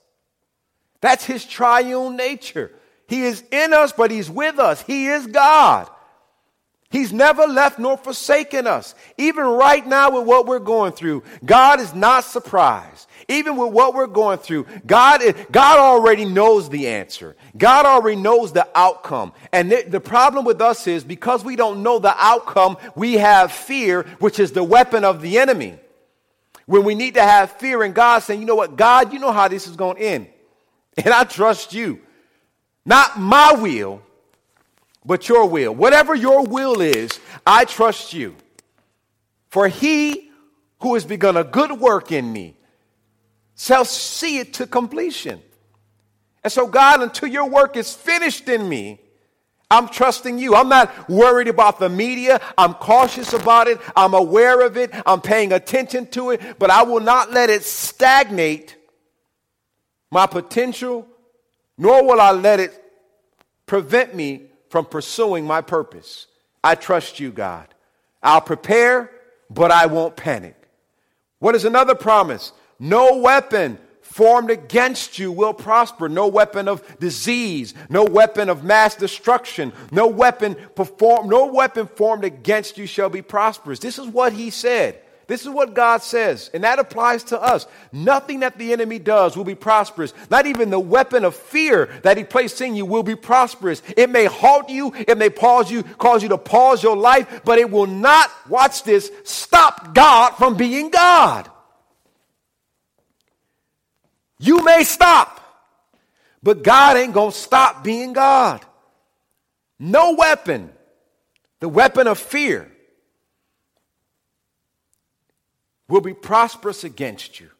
[1.00, 2.72] That's his triune nature.
[3.08, 4.82] He is in us, but he's with us.
[4.82, 5.88] He is God.
[6.90, 8.94] He's never left nor forsaken us.
[9.18, 13.07] Even right now, with what we're going through, God is not surprised.
[13.30, 15.20] Even with what we're going through, God,
[15.52, 17.36] God already knows the answer.
[17.58, 19.34] God already knows the outcome.
[19.52, 23.52] And the, the problem with us is because we don't know the outcome, we have
[23.52, 25.78] fear, which is the weapon of the enemy.
[26.64, 29.32] When we need to have fear in God, saying, you know what, God, you know
[29.32, 30.28] how this is going to end.
[30.96, 32.00] And I trust you.
[32.84, 34.02] Not my will,
[35.04, 35.72] but your will.
[35.72, 38.34] Whatever your will is, I trust you.
[39.48, 40.30] For he
[40.80, 42.57] who has begun a good work in me
[43.58, 45.42] shall see it to completion.
[46.44, 49.00] And so, God, until your work is finished in me,
[49.70, 50.54] I'm trusting you.
[50.54, 52.40] I'm not worried about the media.
[52.56, 53.78] I'm cautious about it.
[53.94, 54.90] I'm aware of it.
[55.04, 58.76] I'm paying attention to it, but I will not let it stagnate
[60.10, 61.06] my potential,
[61.76, 62.82] nor will I let it
[63.66, 66.28] prevent me from pursuing my purpose.
[66.64, 67.66] I trust you, God.
[68.22, 69.10] I'll prepare,
[69.50, 70.56] but I won't panic.
[71.40, 72.52] What is another promise?
[72.78, 76.08] No weapon formed against you will prosper.
[76.08, 82.24] No weapon of disease, no weapon of mass destruction, no weapon perform, no weapon formed
[82.24, 83.78] against you shall be prosperous.
[83.78, 85.00] This is what he said.
[85.28, 87.66] This is what God says, and that applies to us.
[87.92, 90.14] Nothing that the enemy does will be prosperous.
[90.30, 93.82] Not even the weapon of fear that he placed in you will be prosperous.
[93.94, 97.58] It may halt you, it may pause you, cause you to pause your life, but
[97.58, 101.50] it will not, watch this, stop God from being God.
[104.38, 105.40] You may stop,
[106.42, 108.64] but God ain't gonna stop being God.
[109.78, 110.72] No weapon,
[111.60, 112.70] the weapon of fear,
[115.88, 117.50] will be prosperous against you.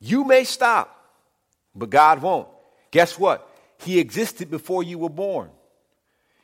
[0.00, 0.96] You may stop,
[1.74, 2.48] but God won't.
[2.90, 3.46] Guess what?
[3.78, 5.50] He existed before you were born.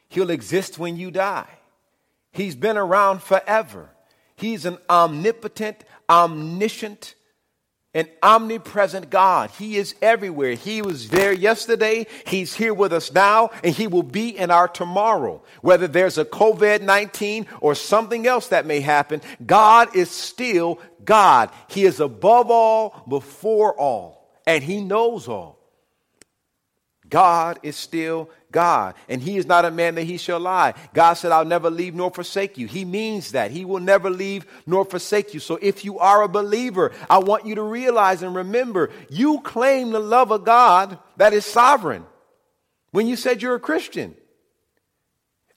[0.09, 1.49] He'll exist when you die.
[2.33, 3.91] He's been around forever.
[4.37, 7.15] He's an omnipotent, omniscient,
[7.97, 9.51] an omnipresent God.
[9.53, 10.53] He is everywhere.
[10.53, 12.07] He was there yesterday.
[12.27, 15.43] He's here with us now, and He will be in our tomorrow.
[15.63, 21.51] Whether there's a COVID 19 or something else that may happen, God is still God.
[21.69, 25.59] He is above all, before all, and He knows all.
[27.09, 30.73] God is still God, and He is not a man that He shall lie.
[30.95, 32.67] God said, I'll never leave nor forsake you.
[32.67, 33.51] He means that.
[33.51, 35.41] He will never leave nor forsake you.
[35.41, 39.91] So if you are a believer, I want you to realize and remember you claim
[39.91, 42.07] the love of God that is sovereign
[42.93, 44.15] when you said you're a Christian.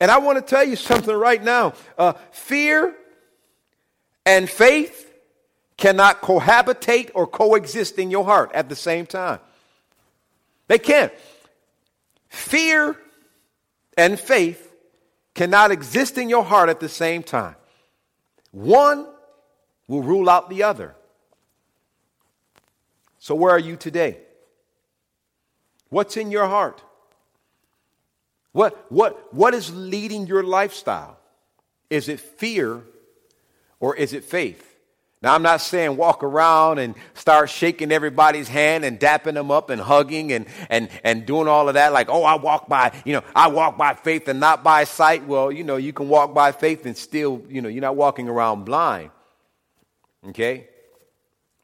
[0.02, 2.94] And I want to tell you something right now uh, fear
[4.26, 5.10] and faith
[5.78, 9.40] cannot cohabitate or coexist in your heart at the same time.
[10.68, 11.14] They can't.
[12.30, 12.96] Fear
[13.98, 14.74] and faith
[15.34, 17.56] cannot exist in your heart at the same time.
[18.52, 19.08] One
[19.88, 20.96] will rule out the other.
[23.20, 24.18] So, where are you today?
[25.90, 26.84] What's in your heart?
[28.52, 31.18] What, what, what is leading your lifestyle?
[31.90, 32.84] Is it fear
[33.80, 34.69] or is it faith?
[35.22, 39.70] Now, I'm not saying walk around and start shaking everybody's hand and dapping them up
[39.70, 43.12] and hugging and, and, and doing all of that like, oh, I walk by, you
[43.12, 45.26] know, I walk by faith and not by sight.
[45.26, 48.30] Well, you know, you can walk by faith and still, you know, you're not walking
[48.30, 49.12] around blind.
[50.30, 50.70] Okay?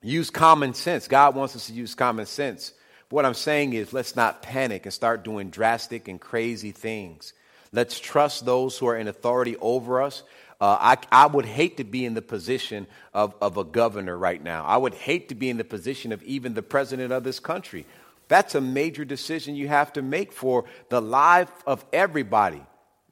[0.01, 1.07] Use common sense.
[1.07, 2.73] God wants us to use common sense.
[3.07, 7.31] But what I'm saying is let's not panic and start doing drastic and crazy things.
[7.71, 10.23] Let's trust those who are in authority over us.
[10.65, 14.43] Uh, I, I would hate to be in the position of, of a governor right
[14.43, 14.65] now.
[14.65, 17.85] I would hate to be in the position of even the president of this country.
[18.29, 22.63] That's a major decision you have to make for the life of everybody,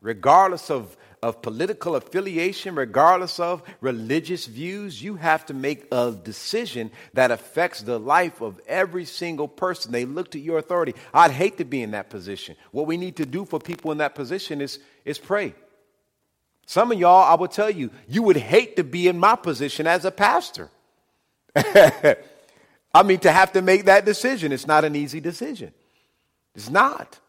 [0.02, 5.00] regardless of, of political affiliation, regardless of religious views.
[5.00, 9.92] You have to make a decision that affects the life of every single person.
[9.92, 10.96] They look to your authority.
[11.14, 12.56] I'd hate to be in that position.
[12.72, 15.54] What we need to do for people in that position is, is pray.
[16.66, 19.86] Some of y'all, I will tell you, you would hate to be in my position
[19.88, 20.70] as a pastor.
[21.56, 25.74] I mean, to have to make that decision, it's not an easy decision.
[26.56, 27.20] It's not.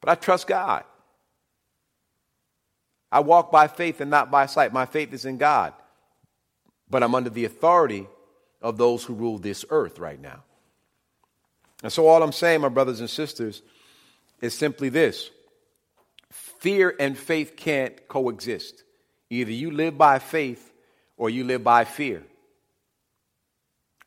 [0.00, 0.84] But I trust God.
[3.12, 4.72] I walk by faith and not by sight.
[4.72, 5.72] My faith is in God.
[6.88, 8.06] But I'm under the authority
[8.62, 10.44] of those who rule this earth right now.
[11.82, 13.62] And so, all I'm saying, my brothers and sisters,
[14.40, 15.30] is simply this
[16.60, 18.84] fear and faith can't coexist.
[19.30, 20.72] Either you live by faith
[21.16, 22.22] or you live by fear.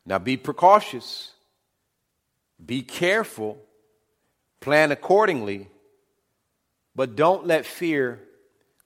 [0.06, 1.32] Now be precautious,
[2.64, 3.58] be careful,
[4.60, 5.68] plan accordingly,
[6.94, 8.20] but don't let fear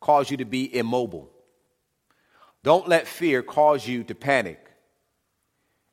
[0.00, 1.30] cause you to be immobile.
[2.62, 4.64] Don't let fear cause you to panic.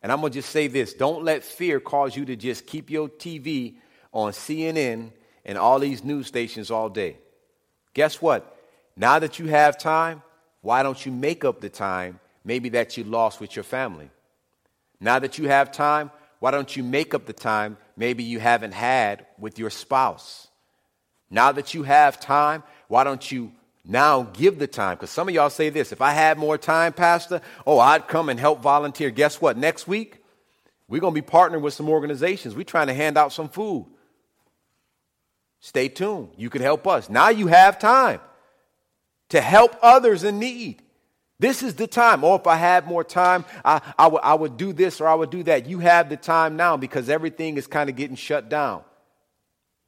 [0.02, 2.90] And I'm going to just say this don't let fear cause you to just keep
[2.90, 3.78] your TV
[4.14, 5.12] on CNN
[5.44, 7.18] and all these news stations all day.
[7.96, 8.56] Guess what?
[8.96, 10.22] Now that you have time,
[10.62, 14.12] why don't you make up the time maybe that you lost with your family?
[15.00, 18.74] Now that you have time, why don't you make up the time maybe you haven't
[18.74, 20.48] had with your spouse?
[21.30, 23.52] Now that you have time, why don't you
[23.84, 24.96] now give the time?
[24.96, 28.30] Because some of y'all say this if I had more time, Pastor, oh, I'd come
[28.30, 29.10] and help volunteer.
[29.10, 29.58] Guess what?
[29.58, 30.24] Next week,
[30.88, 32.56] we're going to be partnering with some organizations.
[32.56, 33.88] We're trying to hand out some food.
[35.66, 36.30] Stay tuned.
[36.38, 37.10] You could help us.
[37.10, 38.20] Now you have time
[39.30, 40.84] to help others in need.
[41.40, 42.24] This is the time.
[42.24, 45.08] Or oh, if I had more time, I, I, w- I would do this or
[45.08, 45.66] I would do that.
[45.66, 48.84] You have the time now because everything is kind of getting shut down.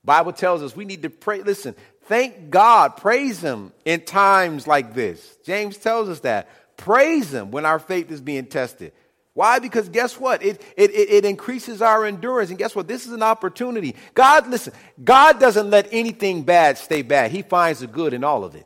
[0.04, 1.44] Bible tells us we need to pray.
[1.44, 1.76] Listen,
[2.06, 5.38] thank God, praise Him in times like this.
[5.46, 6.50] James tells us that.
[6.76, 8.94] Praise Him when our faith is being tested.
[9.38, 9.60] Why?
[9.60, 10.42] Because guess what?
[10.42, 12.50] It, it, it, increases our endurance.
[12.50, 12.88] And guess what?
[12.88, 13.96] This is an opportunity.
[14.16, 14.74] God, listen,
[15.04, 17.30] God doesn't let anything bad stay bad.
[17.30, 18.66] He finds the good in all of it.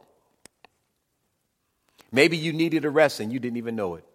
[2.10, 4.06] Maybe you needed a rest and you didn't even know it.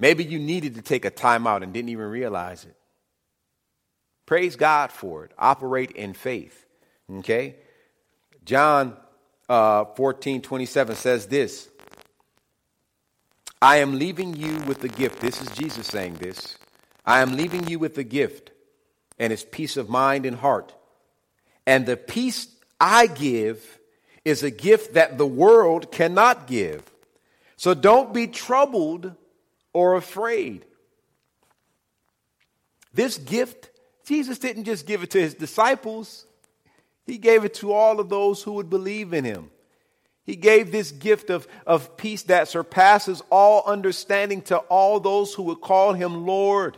[0.00, 2.74] Maybe you needed to take a time out and didn't even realize it.
[4.26, 5.30] Praise God for it.
[5.38, 6.66] Operate in faith.
[7.08, 7.54] Okay?
[8.44, 8.96] John
[9.48, 11.68] uh, 14 27 says this
[13.62, 15.20] I am leaving you with a gift.
[15.20, 16.58] This is Jesus saying this.
[17.06, 18.50] I am leaving you with a gift,
[19.20, 20.74] and it's peace of mind and heart.
[21.64, 22.48] And the peace
[22.80, 23.78] I give
[24.24, 26.82] is a gift that the world cannot give.
[27.56, 29.14] So don't be troubled
[29.72, 30.66] or afraid.
[32.92, 33.70] This gift,
[34.04, 36.26] Jesus didn't just give it to his disciples,
[37.06, 39.50] he gave it to all of those who would believe in him.
[40.24, 45.42] He gave this gift of, of peace that surpasses all understanding to all those who
[45.44, 46.76] would call him Lord.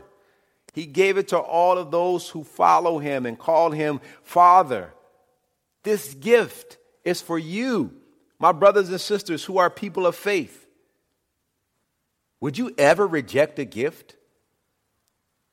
[0.73, 4.93] He gave it to all of those who follow him and call him Father.
[5.83, 7.95] This gift is for you,
[8.39, 10.67] my brothers and sisters who are people of faith.
[12.41, 14.17] Would you ever reject a gift?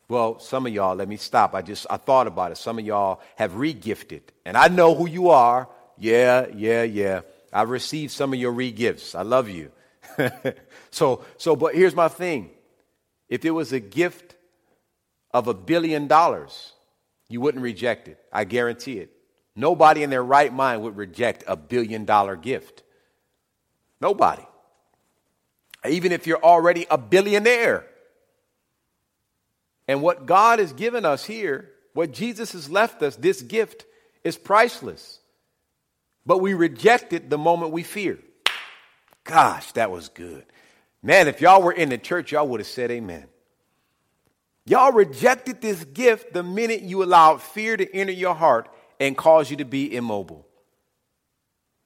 [0.07, 1.53] Well, some of y'all, let me stop.
[1.53, 2.57] I just I thought about it.
[2.57, 4.21] Some of y'all have regifted.
[4.45, 5.69] And I know who you are.
[5.97, 7.21] Yeah, yeah, yeah.
[7.53, 9.15] I've received some of your regifts.
[9.15, 9.71] I love you.
[10.91, 12.49] so so but here's my thing.
[13.29, 14.35] If it was a gift
[15.31, 16.73] of a billion dollars,
[17.29, 18.19] you wouldn't reject it.
[18.31, 19.11] I guarantee it.
[19.55, 22.83] Nobody in their right mind would reject a billion dollar gift.
[24.01, 24.45] Nobody.
[25.87, 27.85] Even if you're already a billionaire.
[29.87, 33.85] And what God has given us here, what Jesus has left us, this gift,
[34.23, 35.20] is priceless.
[36.25, 38.19] But we reject it the moment we fear.
[39.23, 40.45] Gosh, that was good.
[41.03, 43.27] Man, if y'all were in the church, y'all would have said amen.
[44.65, 48.69] Y'all rejected this gift the minute you allowed fear to enter your heart
[48.99, 50.47] and cause you to be immobile.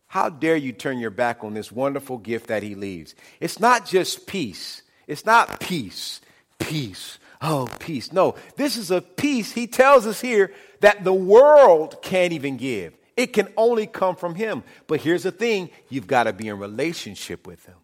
[0.07, 3.15] How dare you turn your back on this wonderful gift that he leaves?
[3.39, 4.81] It's not just peace.
[5.07, 6.19] It's not peace,
[6.59, 8.11] peace, oh, peace.
[8.11, 12.93] No, this is a peace he tells us here that the world can't even give.
[13.15, 14.63] It can only come from him.
[14.87, 17.75] But here's the thing you've got to be in relationship with him.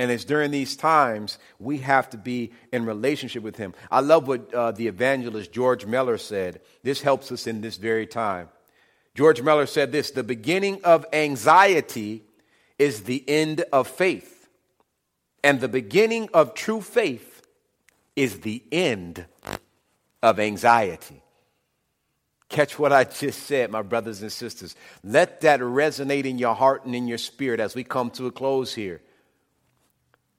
[0.00, 3.74] And it's during these times we have to be in relationship with Him.
[3.90, 6.62] I love what uh, the evangelist George Müller said.
[6.82, 8.48] This helps us in this very time.
[9.14, 12.22] George Müller said this The beginning of anxiety
[12.78, 14.48] is the end of faith,
[15.44, 17.42] and the beginning of true faith
[18.16, 19.26] is the end
[20.22, 21.22] of anxiety.
[22.50, 24.76] Catch what I just said, my brothers and sisters.
[25.02, 28.30] Let that resonate in your heart and in your spirit as we come to a
[28.30, 29.00] close here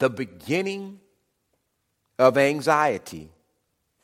[0.02, 1.00] the beginning
[2.18, 3.30] of anxiety,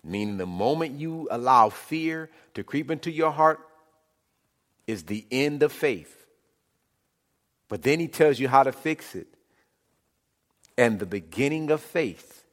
[0.04, 3.60] meaning the moment you allow fear to creep into your heart,
[4.86, 6.28] is the end of faith.
[7.68, 9.28] But then he tells you how to fix it.
[10.78, 12.46] And the beginning of faith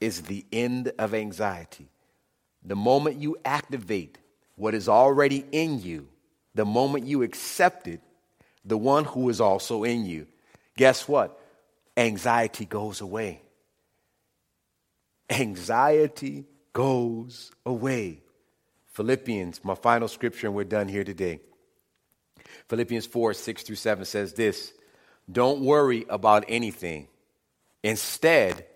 [0.00, 1.88] is the end of anxiety.
[2.64, 4.18] The moment you activate
[4.60, 6.06] what is already in you,
[6.54, 8.02] the moment you accept it,
[8.62, 10.26] the one who is also in you,
[10.76, 11.40] guess what?
[11.96, 13.40] Anxiety goes away.
[15.30, 16.44] Anxiety
[16.74, 18.20] goes away.
[18.92, 21.40] Philippians, my final scripture, and we're done here today.
[22.68, 24.74] Philippians 4 6 through 7 says this
[25.32, 27.08] Don't worry about anything.
[27.82, 28.66] Instead,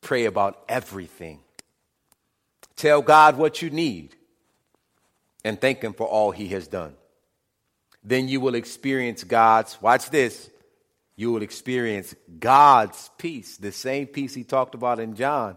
[0.00, 1.38] pray about everything.
[2.74, 4.16] Tell God what you need
[5.44, 6.94] and thank Him for all He has done.
[8.02, 10.50] Then you will experience God's, watch this,
[11.16, 15.56] you will experience God's peace, the same peace He talked about in John.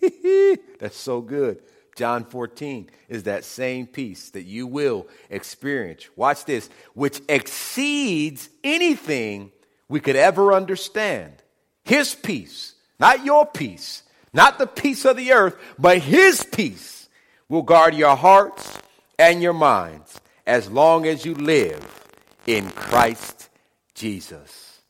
[0.78, 1.62] That's so good.
[1.96, 6.08] John 14 is that same peace that you will experience.
[6.14, 9.50] Watch this, which exceeds anything
[9.88, 11.32] we could ever understand.
[11.84, 17.08] His peace, not your peace, not the peace of the earth, but His peace
[17.48, 18.78] will guard your hearts
[19.18, 21.84] and your minds as long as you live
[22.46, 23.48] in Christ
[23.94, 24.80] Jesus.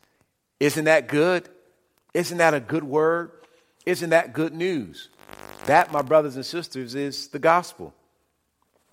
[0.60, 1.48] Isn't that good?
[2.14, 3.32] Isn't that a good word?
[3.86, 5.08] Isn't that good news?
[5.66, 7.94] That, my brothers and sisters, is the gospel.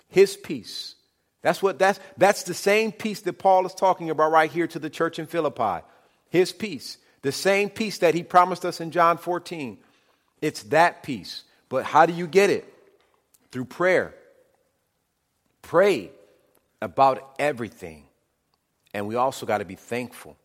[0.08, 0.94] His peace.
[1.42, 4.78] That's what that's that's the same peace that Paul is talking about right here to
[4.78, 5.84] the church in Philippi.
[6.28, 6.98] His peace.
[7.22, 9.78] The same peace that he promised us in John 14.
[10.40, 11.44] It's that peace.
[11.68, 12.72] But how do you get it?
[13.50, 14.14] Through prayer.
[15.66, 16.12] Pray
[16.80, 18.04] about everything.
[18.94, 20.36] And we also got to be thankful.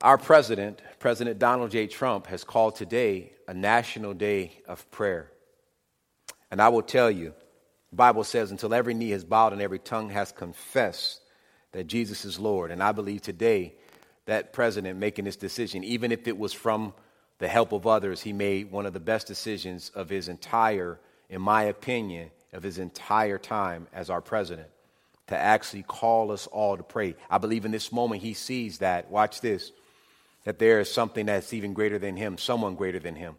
[0.00, 1.86] Our president, President Donald J.
[1.86, 5.30] Trump, has called today a national day of prayer.
[6.50, 7.34] And I will tell you,
[7.90, 11.20] the Bible says, until every knee has bowed and every tongue has confessed
[11.72, 12.70] that Jesus is Lord.
[12.70, 13.74] And I believe today
[14.24, 16.94] that president making this decision, even if it was from
[17.40, 20.98] the help of others, he made one of the best decisions of his entire,
[21.28, 24.68] in my opinion, of his entire time as our president
[25.26, 27.16] to actually call us all to pray.
[27.28, 29.72] I believe in this moment he sees that, watch this,
[30.44, 33.36] that there is something that's even greater than him, someone greater than him,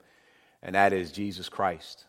[0.61, 2.05] and that is Jesus Christ.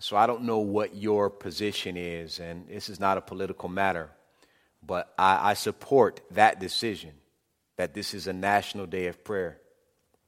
[0.00, 4.10] So I don't know what your position is, and this is not a political matter,
[4.86, 7.12] but I, I support that decision
[7.76, 9.58] that this is a national day of prayer.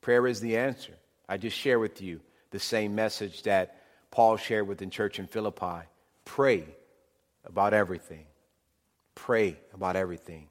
[0.00, 0.94] Prayer is the answer.
[1.28, 3.79] I just share with you the same message that
[4.10, 5.86] Paul shared with the church in Philippi.
[6.24, 6.64] Pray
[7.44, 8.26] about everything.
[9.14, 10.48] Pray about everything.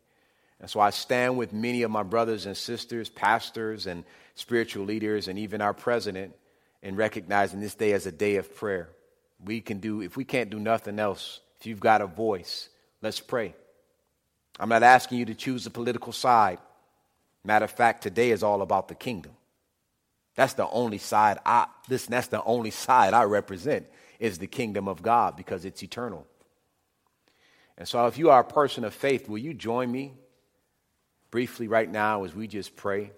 [0.60, 4.04] And so I stand with many of my brothers and sisters, pastors and
[4.36, 6.36] spiritual leaders, and even our president
[6.82, 8.90] in recognizing this day as a day of prayer.
[9.44, 12.70] We can do, if we can't do nothing else, if you've got a voice,
[13.02, 13.54] let's pray.
[14.60, 16.60] I'm not asking you to choose a political side.
[17.46, 19.32] Matter of fact, today is all about the kingdom.
[20.36, 23.88] That's the only side I that's the only side I represent
[24.20, 26.26] is the kingdom of God because it's eternal.
[27.78, 30.14] And so if you are a person of faith, will you join me
[31.32, 33.12] briefly right now as we just pray?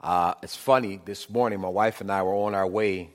[0.00, 3.10] Uh, it's funny, this morning my wife and I were on our way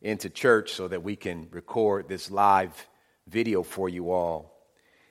[0.00, 2.86] into church so that we can record this live
[3.26, 4.58] video for you all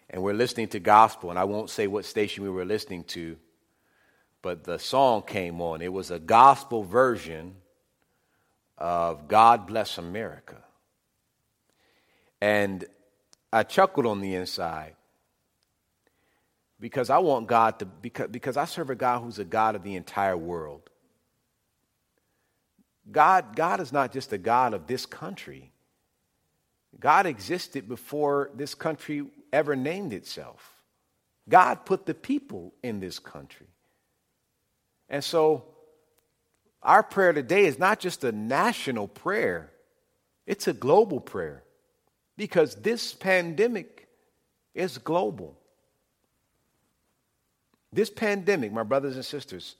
[0.09, 3.38] and we're listening to gospel, and I won't say what station we were listening to,
[4.47, 5.81] but the song came on.
[5.81, 7.55] It was a gospel version
[8.77, 10.63] of God Bless America.
[12.39, 12.85] And
[13.51, 14.95] I chuckled on the inside
[16.79, 19.83] because I want God to, because, because I serve a God who's a God of
[19.83, 20.89] the entire world.
[23.11, 25.73] God, God is not just a God of this country.
[26.97, 30.73] God existed before this country ever named itself.
[31.49, 33.67] God put the people in this country.
[35.10, 35.66] And so,
[36.82, 39.72] our prayer today is not just a national prayer,
[40.45, 41.64] it's a global prayer
[42.38, 44.08] because this pandemic
[44.74, 45.58] is global.
[47.91, 49.76] This pandemic, my brothers and sisters,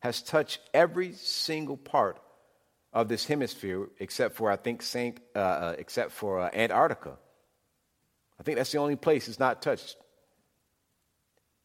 [0.00, 2.18] has touched every single part
[2.92, 7.16] of this hemisphere except for, I think, Saint, uh, uh, except for uh, Antarctica.
[8.38, 9.96] I think that's the only place it's not touched.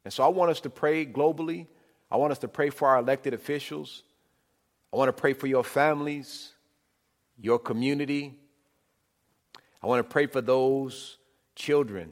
[0.03, 1.67] And so I want us to pray globally.
[2.11, 4.03] I want us to pray for our elected officials.
[4.91, 6.51] I want to pray for your families,
[7.39, 8.35] your community.
[9.81, 11.17] I want to pray for those
[11.55, 12.11] children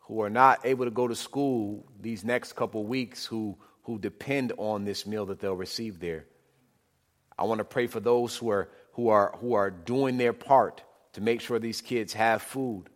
[0.00, 4.52] who are not able to go to school these next couple weeks who, who depend
[4.58, 6.26] on this meal that they'll receive there.
[7.38, 10.82] I want to pray for those who are, who are, who are doing their part
[11.14, 12.88] to make sure these kids have food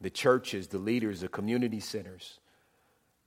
[0.00, 2.38] the churches, the leaders, the community centers.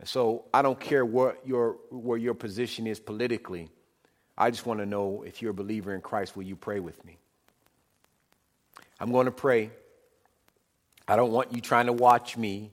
[0.03, 3.69] So I don't care what your, where your position is politically.
[4.37, 7.03] I just want to know if you're a believer in Christ, will you pray with
[7.03, 7.17] me?
[8.99, 9.71] I'm going to pray.
[11.07, 12.71] I don't want you trying to watch me.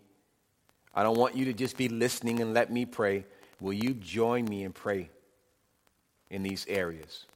[0.94, 3.24] I don't want you to just be listening and let me pray.
[3.60, 5.10] Will you join me and pray
[6.30, 7.26] in these areas?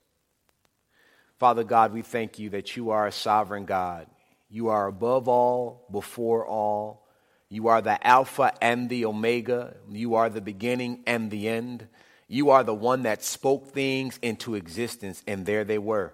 [1.38, 4.06] Father God, we thank you that you are a sovereign God.
[4.50, 7.07] You are above all, before all.
[7.50, 9.74] You are the Alpha and the Omega.
[9.90, 11.86] You are the beginning and the end.
[12.28, 16.12] You are the one that spoke things into existence, and there they were.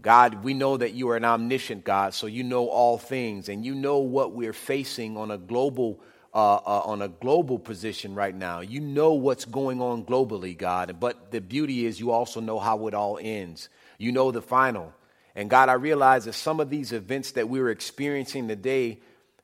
[0.00, 3.64] God, we know that you are an omniscient God, so you know all things, and
[3.64, 6.00] you know what we're facing on a global
[6.34, 8.60] uh, uh, on a global position right now.
[8.60, 12.86] You know what's going on globally, God, but the beauty is you also know how
[12.86, 13.68] it all ends.
[13.98, 14.94] You know the final.
[15.34, 19.00] And God, I realize that some of these events that we're experiencing today,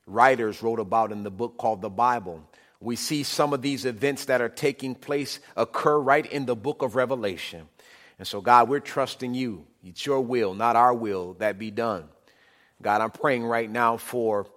[0.09, 2.43] writers wrote about in the book called the Bible.
[2.81, 6.81] We see some of these events that are taking place occur right in the book
[6.81, 7.67] of Revelation.
[8.17, 9.65] And so, God, we're trusting you.
[9.83, 12.05] It's your will, not our will, that be done.
[12.81, 14.47] God, I'm praying right now for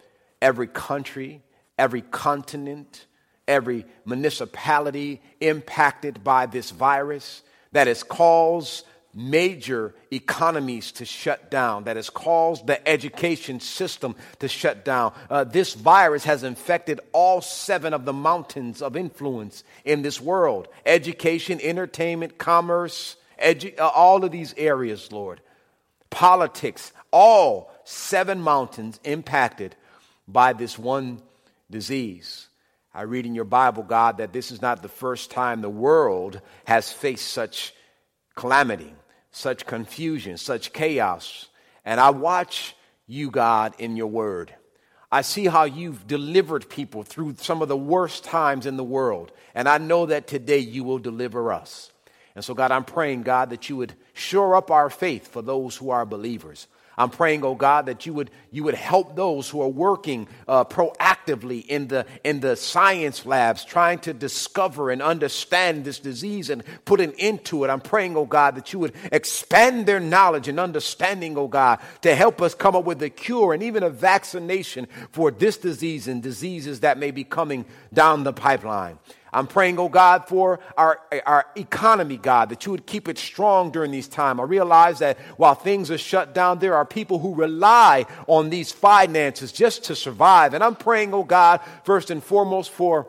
[0.40, 1.42] every country,
[1.78, 3.06] every continent,
[3.46, 7.42] every municipality impacted by this virus
[7.72, 8.84] that has caused
[9.14, 15.12] major economies to shut down, that has caused the education system to shut down.
[15.28, 20.68] Uh, this virus has infected all seven of the mountains of influence in this world
[20.86, 25.40] education, entertainment, commerce, edu- uh, all of these areas, Lord.
[26.08, 29.76] Politics, all seven mountains impacted
[30.26, 31.20] by this one
[31.70, 32.48] disease.
[32.94, 36.40] I read in your Bible, God, that this is not the first time the world
[36.66, 37.74] has faced such
[38.34, 38.94] calamity
[39.32, 41.48] such confusion, such chaos.
[41.84, 42.76] And I watch
[43.06, 44.54] you, God, in your word.
[45.10, 49.32] I see how you've delivered people through some of the worst times in the world.
[49.54, 51.90] And I know that today you will deliver us.
[52.34, 55.76] And so, God, I'm praying, God, that you would shore up our faith for those
[55.76, 56.66] who are believers.
[56.96, 60.64] I'm praying, oh God, that you would, you would help those who are working uh,
[60.64, 66.62] proactively in the, in the science labs, trying to discover and understand this disease and
[66.84, 67.68] put an end to it.
[67.68, 72.14] I'm praying, oh God, that you would expand their knowledge and understanding, oh God, to
[72.14, 76.22] help us come up with a cure and even a vaccination for this disease and
[76.22, 78.98] diseases that may be coming down the pipeline.
[79.32, 83.70] I'm praying, oh God, for our, our economy, God, that you would keep it strong
[83.70, 84.40] during these times.
[84.40, 88.72] I realize that while things are shut down, there are people who rely on these
[88.72, 90.52] finances just to survive.
[90.52, 93.06] And I'm praying, oh God, first and foremost for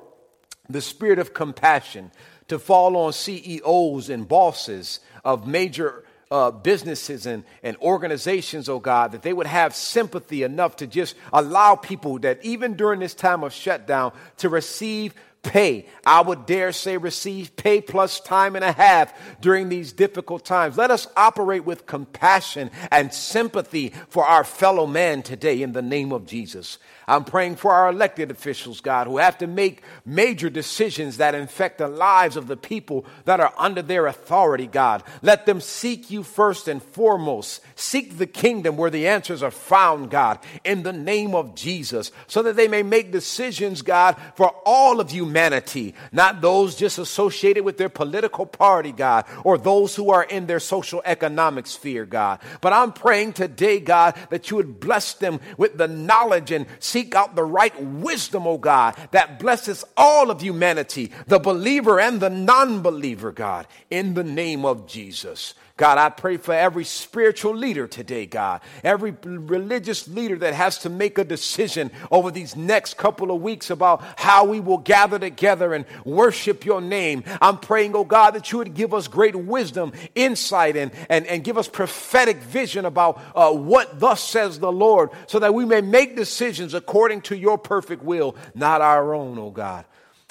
[0.70, 2.12] the spirit of compassion
[2.48, 9.12] to fall on CEOs and bosses of major uh, businesses and, and organizations, oh God,
[9.12, 13.44] that they would have sympathy enough to just allow people that even during this time
[13.44, 15.14] of shutdown to receive
[15.44, 15.88] pay.
[16.06, 20.78] I would dare say receive pay plus time and a half during these difficult times.
[20.78, 26.12] Let us operate with compassion and sympathy for our fellow man today in the name
[26.12, 26.80] of Jesus.
[27.08, 31.78] I'm praying for our elected officials, God, who have to make major decisions that infect
[31.78, 35.04] the lives of the people that are under their authority, God.
[35.22, 37.62] Let them seek you first and foremost.
[37.76, 42.42] Seek the kingdom where the answers are found, God, in the name of Jesus, so
[42.44, 47.78] that they may make decisions, God, for all of humanity, not those just associated with
[47.78, 52.40] their political party, God, or those who are in their social economic sphere, God.
[52.62, 57.16] But I'm praying today, God, that you would bless them with the knowledge and seek
[57.16, 62.30] out the right wisdom, oh God, that blesses all of humanity, the believer and the
[62.30, 65.56] non believer, God, in the name of Jesus.
[65.76, 70.90] God, I pray for every spiritual leader today, God, every religious leader that has to
[70.90, 75.74] make a decision over these next couple of weeks about how we will gather together
[75.74, 77.24] and worship your name.
[77.42, 81.44] I'm praying, oh God, that you would give us great wisdom, insight, and, and, and
[81.44, 85.82] give us prophetic vision about uh, what thus says the Lord so that we may
[85.82, 89.86] make decisions according to your perfect will, not our own, oh God.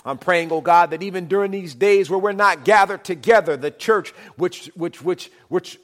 [0.04, 3.70] I'm praying, oh God, that even during these days where we're not gathered together, the
[3.70, 5.78] church, which, which, which, which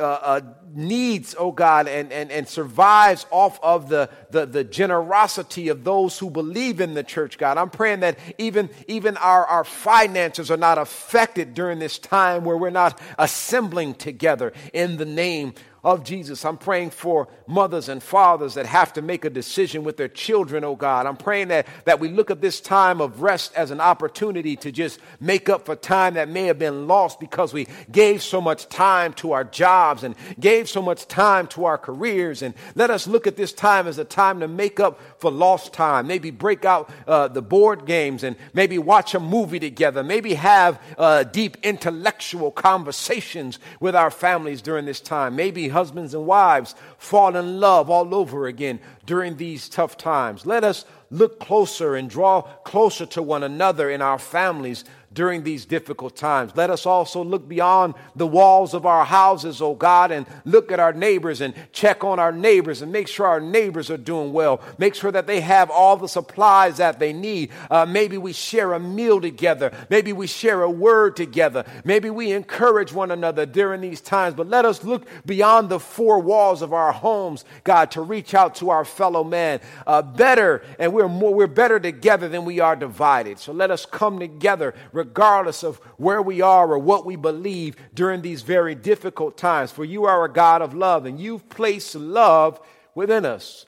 [0.00, 0.40] uh, uh,
[0.74, 6.18] needs, oh God, and, and, and survives off of the, the, the generosity of those
[6.18, 7.56] who believe in the church, God.
[7.56, 12.56] I'm praying that even, even our, our finances are not affected during this time where
[12.56, 15.54] we're not assembling together in the name
[15.84, 16.44] of Jesus.
[16.44, 20.62] I'm praying for mothers and fathers that have to make a decision with their children,
[20.62, 21.06] oh God.
[21.06, 24.70] I'm praying that, that we look at this time of rest as an opportunity to
[24.70, 28.68] just make up for time that may have been lost because we gave so much
[28.68, 32.42] time to our jobs and gave so much time to our careers.
[32.42, 35.72] And let us look at this time as a time to make up for lost
[35.72, 36.08] time.
[36.08, 40.02] Maybe break out uh, the board games and maybe watch a movie together.
[40.02, 45.36] Maybe have uh, deep intellectual conversations with our families during this time.
[45.36, 50.44] Maybe husbands and wives fall in love all over again during these tough times.
[50.44, 54.84] Let us look closer and draw closer to one another in our families
[55.14, 56.52] during these difficult times.
[56.56, 60.80] Let us also look beyond the walls of our houses, oh God, and look at
[60.80, 64.60] our neighbors and check on our neighbors and make sure our neighbors are doing well.
[64.78, 67.50] Make sure that they have all the supplies that they need.
[67.70, 69.72] Uh, maybe we share a meal together.
[69.90, 71.64] Maybe we share a word together.
[71.84, 74.34] Maybe we encourage one another during these times.
[74.34, 78.54] But let us look beyond the four walls of our homes, God, to reach out
[78.56, 79.60] to our fellow man.
[79.86, 83.38] Uh, better, and we're more, we're better together than we are divided.
[83.38, 88.22] So let us come together regardless of where we are or what we believe during
[88.22, 89.72] these very difficult times.
[89.72, 92.60] For you are a God of love, and you've placed love
[92.94, 93.66] within us.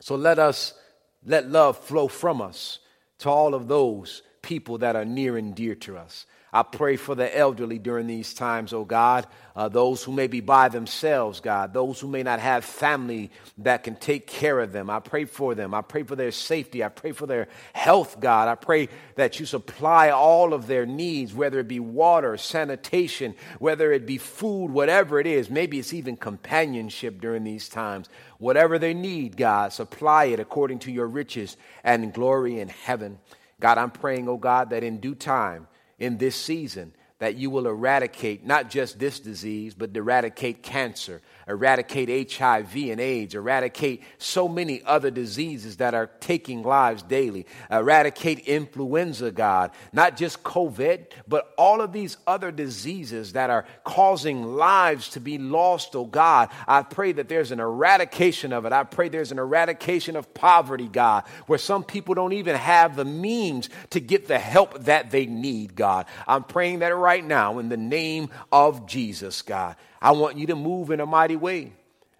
[0.00, 0.74] So let us
[1.24, 2.78] let love flow from us
[3.18, 6.26] to all of those people that are near and dear to us.
[6.52, 9.26] I pray for the elderly during these times, oh God.
[9.54, 11.72] Uh, those who may be by themselves, God.
[11.72, 14.90] Those who may not have family that can take care of them.
[14.90, 15.74] I pray for them.
[15.74, 16.82] I pray for their safety.
[16.82, 18.48] I pray for their health, God.
[18.48, 23.92] I pray that you supply all of their needs, whether it be water, sanitation, whether
[23.92, 25.50] it be food, whatever it is.
[25.50, 28.08] Maybe it's even companionship during these times.
[28.38, 33.18] Whatever they need, God, supply it according to your riches and glory in heaven.
[33.60, 35.68] God, I'm praying, oh God, that in due time,
[36.00, 42.32] in this season that you will eradicate not just this disease, but eradicate cancer, eradicate
[42.32, 49.30] HIV and AIDS, eradicate so many other diseases that are taking lives daily, eradicate influenza,
[49.30, 55.20] God, not just COVID, but all of these other diseases that are causing lives to
[55.20, 56.48] be lost, oh God.
[56.66, 58.72] I pray that there's an eradication of it.
[58.72, 63.04] I pray there's an eradication of poverty, God, where some people don't even have the
[63.04, 66.06] means to get the help that they need, God.
[66.26, 69.76] I'm praying that right now in the name of Jesus, God.
[70.00, 71.72] I want you to move in a mighty way.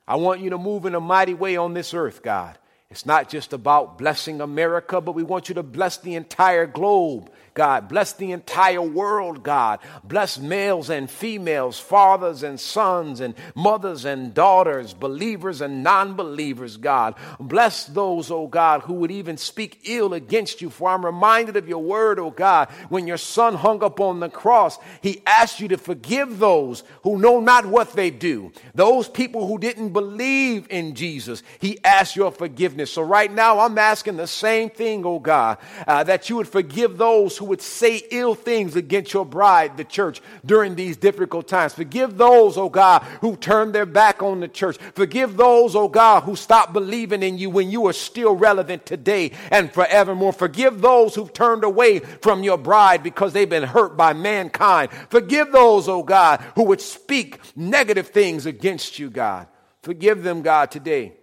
[0.07, 2.59] I want you to move in a mighty way on this earth, God.
[2.91, 7.31] It's not just about blessing America, but we want you to bless the entire globe.
[7.55, 7.89] God.
[7.89, 9.81] Bless the entire world, God.
[10.05, 16.77] Bless males and females, fathers and sons, and mothers and daughters, believers and non believers,
[16.77, 17.15] God.
[17.39, 20.71] Bless those, oh God, who would even speak ill against you.
[20.71, 24.29] For I'm reminded of your word, oh God, when your son hung up on the
[24.29, 28.53] cross, he asked you to forgive those who know not what they do.
[28.75, 32.93] Those people who didn't believe in Jesus, he asked your forgiveness.
[32.93, 36.97] So right now, I'm asking the same thing, oh God, uh, that you would forgive
[36.97, 41.75] those who would say ill things against your bride, the church, during these difficult times.
[41.75, 44.77] Forgive those, oh God, who turned their back on the church.
[44.95, 49.33] Forgive those, oh God, who stopped believing in you when you are still relevant today
[49.51, 50.33] and forevermore.
[50.33, 54.93] Forgive those who've turned away from your bride because they've been hurt by mankind.
[55.09, 59.49] Forgive those, oh God, who would speak negative things against you, God.
[59.83, 61.15] Forgive them, God, today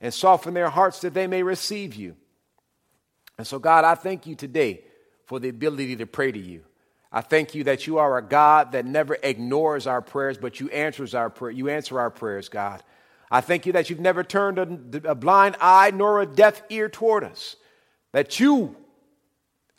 [0.00, 2.16] and soften their hearts that they may receive you.
[3.36, 4.82] And so, God, I thank you today
[5.28, 6.62] for the ability to pray to you.
[7.12, 10.70] I thank you that you are a God that never ignores our prayers, but you
[10.70, 11.50] answers our prayer.
[11.50, 12.82] You answer our prayers, God.
[13.30, 16.88] I thank you that you've never turned a, a blind eye nor a deaf ear
[16.88, 17.56] toward us.
[18.12, 18.74] That you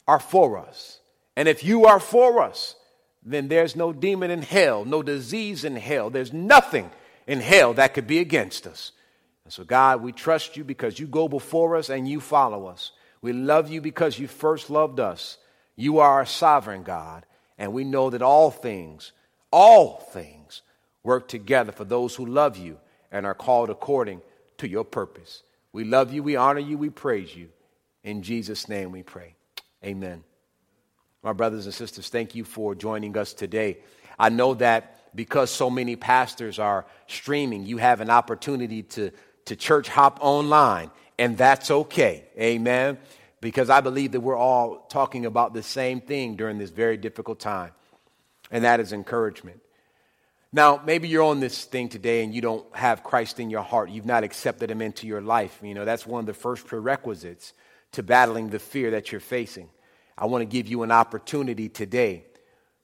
[0.08, 1.00] are for us.
[1.36, 2.76] And if you are for us,
[3.24, 6.12] then there's no demon in hell, no disease in hell.
[6.12, 6.92] There's nothing
[7.26, 8.92] in hell that could be against us.
[9.46, 12.92] And so, God, we trust you because you go before us and you follow us.
[13.22, 15.38] We love you because you first loved us.
[15.76, 17.26] You are our sovereign God,
[17.58, 19.12] and we know that all things,
[19.52, 20.62] all things,
[21.04, 22.78] work together for those who love you
[23.12, 24.22] and are called according
[24.58, 25.44] to your purpose.
[25.72, 27.50] We love you, we honor you, we praise you.
[28.04, 29.36] In Jesus' name we pray.
[29.84, 30.24] Amen.
[31.24, 33.80] My brothers and sisters, thank you for joining us today.
[34.18, 39.12] I know that because so many pastors are streaming, you have an opportunity to,
[39.46, 42.24] to church hop online and that's okay.
[42.40, 42.98] Amen.
[43.42, 47.40] Because I believe that we're all talking about the same thing during this very difficult
[47.40, 47.72] time,
[48.52, 49.62] and that is encouragement.
[50.52, 53.92] Now, maybe you're on this thing today and you don't have Christ in your heart.
[53.92, 55.60] You've not accepted him into your life.
[55.62, 57.54] You know, that's one of the first prerequisites
[57.92, 59.70] to battling the fear that you're facing.
[60.18, 62.26] I want to give you an opportunity today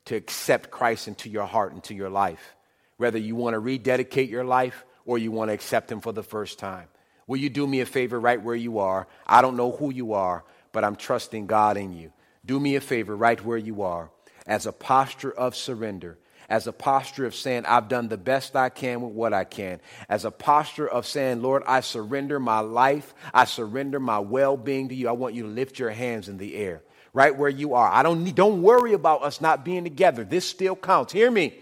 [0.06, 2.56] to accept Christ into your heart, into your life.
[2.98, 6.24] whether you want to rededicate your life or you want to accept Him for the
[6.24, 6.88] first time.
[7.28, 9.08] Will you do me a favor right where you are?
[9.26, 12.12] I don't know who you are, but I'm trusting God in you.
[12.46, 14.12] Do me a favor right where you are
[14.46, 18.70] as a posture of surrender, as a posture of saying, I've done the best I
[18.70, 23.16] can with what I can, as a posture of saying, Lord, I surrender my life,
[23.34, 25.10] I surrender my well being to you.
[25.10, 27.90] I want you to lift your hands in the air right where you are.
[27.92, 30.24] I don't need, don't worry about us not being together.
[30.24, 31.14] This still counts.
[31.14, 31.58] Hear me.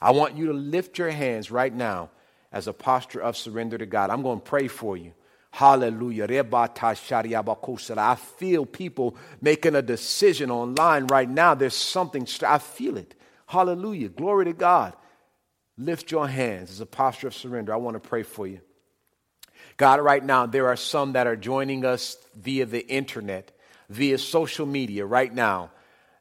[0.00, 2.10] I want you to lift your hands right now
[2.54, 4.08] as a posture of surrender to God.
[4.10, 5.12] I'm going to pray for you.
[5.50, 6.26] Hallelujah.
[6.30, 11.54] I feel people making a decision online right now.
[11.54, 13.16] There's something, I feel it.
[13.46, 14.08] Hallelujah.
[14.08, 14.94] Glory to God.
[15.76, 17.74] Lift your hands as a posture of surrender.
[17.74, 18.60] I want to pray for you.
[19.76, 23.50] God, right now, there are some that are joining us via the internet,
[23.88, 25.72] via social media right now.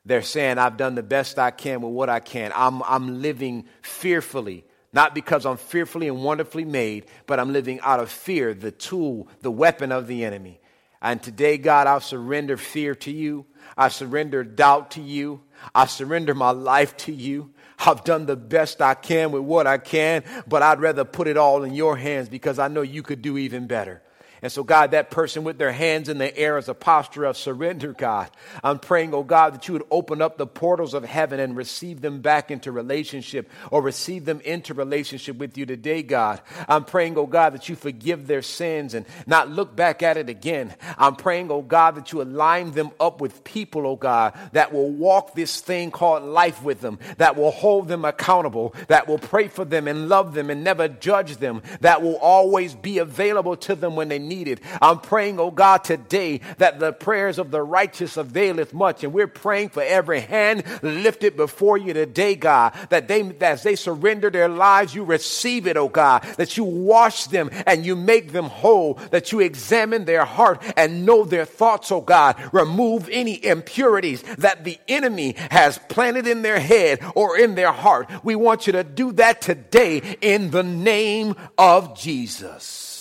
[0.04, 2.52] They're saying, I've done the best I can with what I can.
[2.56, 8.00] I'm, I'm living fearfully not because I'm fearfully and wonderfully made, but I'm living out
[8.00, 10.60] of fear, the tool, the weapon of the enemy.
[11.02, 13.46] And today, God, I'll surrender fear to you.
[13.76, 15.42] I surrender doubt to you.
[15.76, 17.52] I surrender my life to you.
[17.80, 21.36] I've done the best I can with what I can, but I'd rather put it
[21.36, 24.02] all in your hands because I know you could do even better.
[24.44, 27.38] And so, God, that person with their hands in the air as a posture of
[27.38, 28.30] surrender, God,
[28.62, 32.02] I'm praying, oh God, that you would open up the portals of heaven and receive
[32.02, 36.42] them back into relationship or receive them into relationship with you today, God.
[36.68, 40.28] I'm praying, oh God, that you forgive their sins and not look back at it
[40.28, 40.76] again.
[40.98, 44.90] I'm praying, oh God, that you align them up with people, oh God, that will
[44.90, 49.48] walk this thing called life with them, that will hold them accountable, that will pray
[49.48, 53.74] for them and love them and never judge them, that will always be available to
[53.74, 54.62] them when they need needed.
[54.82, 59.04] I'm praying, oh God, today that the prayers of the righteous availeth much.
[59.04, 63.76] And we're praying for every hand lifted before you today, God, that they, as they
[63.76, 68.32] surrender their lives, you receive it, oh God, that you wash them and you make
[68.32, 72.36] them whole, that you examine their heart and know their thoughts, oh God.
[72.52, 78.10] Remove any impurities that the enemy has planted in their head or in their heart.
[78.24, 82.93] We want you to do that today in the name of Jesus.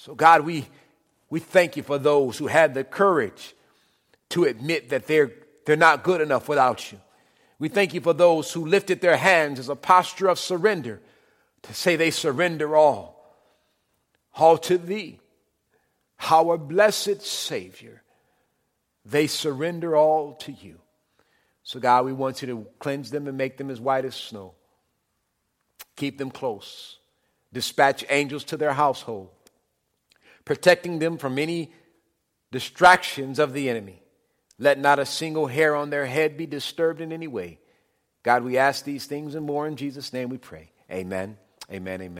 [0.00, 0.66] So, God, we,
[1.28, 3.54] we thank you for those who had the courage
[4.30, 5.30] to admit that they're,
[5.66, 6.98] they're not good enough without you.
[7.58, 11.02] We thank you for those who lifted their hands as a posture of surrender
[11.64, 13.30] to say they surrender all,
[14.34, 15.20] all to thee,
[16.30, 18.02] our blessed Savior.
[19.04, 20.80] They surrender all to you.
[21.62, 24.54] So, God, we want you to cleanse them and make them as white as snow.
[25.96, 26.96] Keep them close.
[27.52, 29.28] Dispatch angels to their household
[30.50, 31.70] protecting them from any
[32.50, 34.02] distractions of the enemy.
[34.58, 37.60] Let not a single hair on their head be disturbed in any way.
[38.24, 40.72] God, we ask these things and more in Jesus' name we pray.
[40.90, 41.38] Amen.
[41.70, 42.02] Amen.
[42.02, 42.19] Amen.